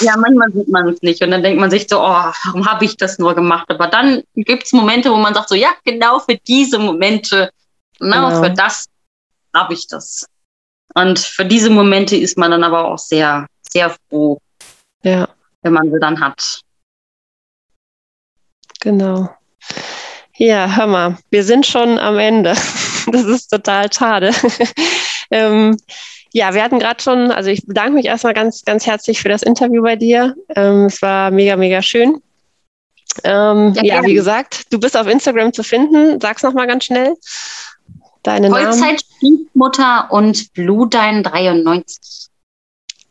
Ja, 0.00 0.16
manchmal 0.16 0.52
sieht 0.52 0.68
man 0.68 0.88
es 0.88 1.00
nicht 1.00 1.22
und 1.22 1.30
dann 1.30 1.42
denkt 1.42 1.58
man 1.58 1.70
sich 1.70 1.86
so, 1.88 2.00
oh, 2.00 2.32
warum 2.44 2.66
habe 2.66 2.84
ich 2.84 2.96
das 2.96 3.18
nur 3.18 3.34
gemacht? 3.34 3.66
Aber 3.70 3.86
dann 3.86 4.22
gibt 4.34 4.64
es 4.64 4.72
Momente, 4.72 5.10
wo 5.10 5.16
man 5.16 5.32
sagt 5.34 5.48
so, 5.48 5.54
ja, 5.54 5.70
genau 5.84 6.18
für 6.18 6.36
diese 6.46 6.78
Momente, 6.78 7.50
genau, 7.98 8.28
genau. 8.28 8.42
für 8.42 8.50
das 8.50 8.86
habe 9.54 9.72
ich 9.72 9.86
das. 9.86 10.26
Und 10.94 11.18
für 11.18 11.44
diese 11.44 11.70
Momente 11.70 12.16
ist 12.16 12.38
man 12.38 12.50
dann 12.50 12.64
aber 12.64 12.86
auch 12.86 12.98
sehr, 12.98 13.46
sehr 13.68 13.94
froh, 14.08 14.38
ja. 15.02 15.28
wenn 15.62 15.72
man 15.72 15.90
sie 15.90 15.98
dann 16.00 16.20
hat. 16.20 16.60
Genau. 18.80 19.28
Ja, 20.36 20.76
hör 20.76 20.86
mal, 20.86 21.18
wir 21.30 21.44
sind 21.44 21.66
schon 21.66 21.98
am 21.98 22.18
Ende. 22.18 22.54
Das 23.06 23.24
ist 23.24 23.48
total 23.48 23.92
schade. 23.92 24.30
ähm, 25.30 25.76
ja, 26.32 26.54
wir 26.54 26.64
hatten 26.64 26.78
gerade 26.78 27.02
schon, 27.02 27.30
also 27.30 27.50
ich 27.50 27.66
bedanke 27.66 27.92
mich 27.92 28.06
erstmal 28.06 28.32
ganz, 28.32 28.64
ganz 28.64 28.86
herzlich 28.86 29.20
für 29.20 29.28
das 29.28 29.42
Interview 29.42 29.82
bei 29.82 29.94
dir. 29.94 30.34
Ähm, 30.56 30.86
es 30.86 31.02
war 31.02 31.30
mega, 31.30 31.54
mega 31.56 31.82
schön. 31.82 32.22
Ähm, 33.22 33.74
ja, 33.74 33.96
ja 33.96 34.04
wie 34.04 34.14
gesagt, 34.14 34.72
du 34.72 34.80
bist 34.80 34.96
auf 34.96 35.06
Instagram 35.06 35.52
zu 35.52 35.62
finden. 35.62 36.18
Sag's 36.18 36.42
nochmal 36.42 36.66
ganz 36.66 36.84
schnell. 36.86 37.14
Deine 38.24 38.48
Vollzeit 38.50 39.04
Stiefmutter 39.16 40.08
und 40.10 40.52
Bludein 40.54 41.22
93. 41.22 42.28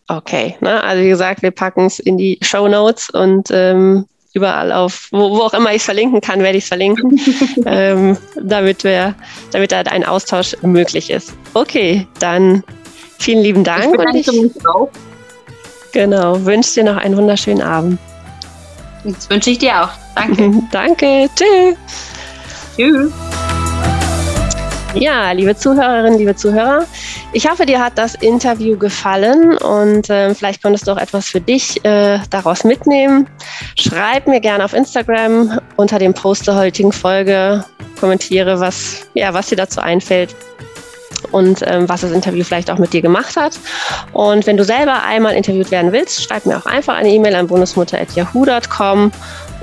Okay, 0.10 0.58
ne? 0.60 0.84
also 0.84 1.04
wie 1.04 1.08
gesagt, 1.08 1.44
wir 1.44 1.52
packen 1.52 1.86
es 1.86 2.00
in 2.00 2.18
die 2.18 2.38
Show 2.42 2.68
Notes 2.68 3.10
und 3.12 3.50
ähm, 3.52 4.06
überall 4.34 4.72
auf, 4.72 5.08
wo, 5.12 5.30
wo 5.30 5.42
auch 5.42 5.54
immer 5.54 5.70
ich 5.70 5.78
es 5.78 5.84
verlinken 5.84 6.20
kann, 6.20 6.42
werde 6.42 6.58
ich 6.58 6.66
es 6.66 6.68
verlinken, 6.68 7.22
ähm, 7.66 8.18
damit, 8.42 8.84
wir, 8.84 9.16
damit 9.52 9.72
da 9.72 9.82
ein 9.82 10.04
Austausch 10.04 10.58
möglich 10.64 11.10
ist. 11.10 11.34
Okay, 11.54 12.08
dann 12.20 12.64
vielen 13.20 13.44
lieben 13.44 13.64
Dank. 13.64 13.96
Ich 14.14 14.28
und 14.28 14.56
ich, 14.56 14.68
auch. 14.68 14.90
Genau, 15.94 16.44
wünsche 16.44 16.74
dir 16.74 16.86
noch 16.86 16.98
einen 16.98 17.16
wunderschönen 17.16 17.62
Abend. 17.62 18.00
Das 19.04 19.30
wünsche 19.30 19.52
ich 19.52 19.60
dir 19.60 19.84
auch. 19.84 19.90
Danke. 20.16 20.52
Danke. 20.72 21.30
Tschüss. 21.36 21.78
Tschüss. 22.76 23.33
Ja, 24.96 25.32
liebe 25.32 25.56
Zuhörerinnen, 25.56 26.20
liebe 26.20 26.36
Zuhörer, 26.36 26.86
ich 27.32 27.50
hoffe, 27.50 27.66
dir 27.66 27.84
hat 27.84 27.98
das 27.98 28.14
Interview 28.14 28.78
gefallen 28.78 29.58
und 29.58 30.08
äh, 30.12 30.36
vielleicht 30.36 30.62
konntest 30.62 30.88
du 30.88 30.92
auch 30.92 30.98
etwas 30.98 31.28
für 31.28 31.42
dich 31.42 31.84
äh, 31.84 32.20
daraus 32.30 32.64
mitnehmen. 32.64 33.28
Schreib 33.76 34.28
mir 34.28 34.40
gerne 34.40 34.64
auf 34.64 34.74
Instagram 34.74 35.60
unter 35.78 35.98
dem 35.98 36.14
Post 36.14 36.46
der 36.48 36.56
heutigen 36.56 36.92
Folge, 36.92 37.66
kommentiere, 38.00 38.60
was, 38.60 39.08
ja, 39.16 39.34
was 39.34 39.48
dir 39.48 39.56
dazu 39.56 39.82
einfällt 39.82 40.36
und 41.32 41.64
ähm, 41.66 41.90
was 41.90 42.02
das 42.02 42.12
Interview 42.12 42.44
vielleicht 42.44 42.70
auch 42.70 42.78
mit 42.78 42.94
dir 42.94 43.02
gemacht 43.02 43.36
hat. 43.36 43.60
Und 44.12 44.46
wenn 44.46 44.58
du 44.58 44.64
selber 44.64 45.02
einmal 45.04 45.34
interviewt 45.34 45.72
werden 45.72 45.92
willst, 45.92 46.24
schreib 46.24 46.46
mir 46.46 46.58
auch 46.58 46.68
einfach 46.68 46.94
eine 46.94 47.10
E-Mail 47.10 47.34
an 47.34 47.48
bundesmutter.yahoo.com 47.48 49.12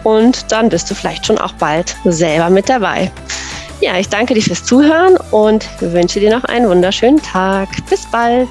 und 0.03 0.51
dann 0.51 0.69
bist 0.69 0.91
du 0.91 0.97
vielleicht 0.97 1.27
schon 1.27 1.39
auch 1.39 1.53
bald 1.53 1.95
selber 2.05 2.51
mit 2.51 2.69
dabei. 2.69 3.13
Ja, 3.81 3.99
ich 3.99 4.11
danke 4.11 4.35
dir 4.35 4.43
fürs 4.43 4.63
Zuhören 4.63 5.17
und 5.31 5.69
wünsche 5.81 6.21
dir 6.21 6.31
noch 6.31 6.45
einen 6.45 6.69
wunderschönen 6.69 7.21
Tag. 7.23 7.69
Bis 7.89 8.05
bald. 8.11 8.49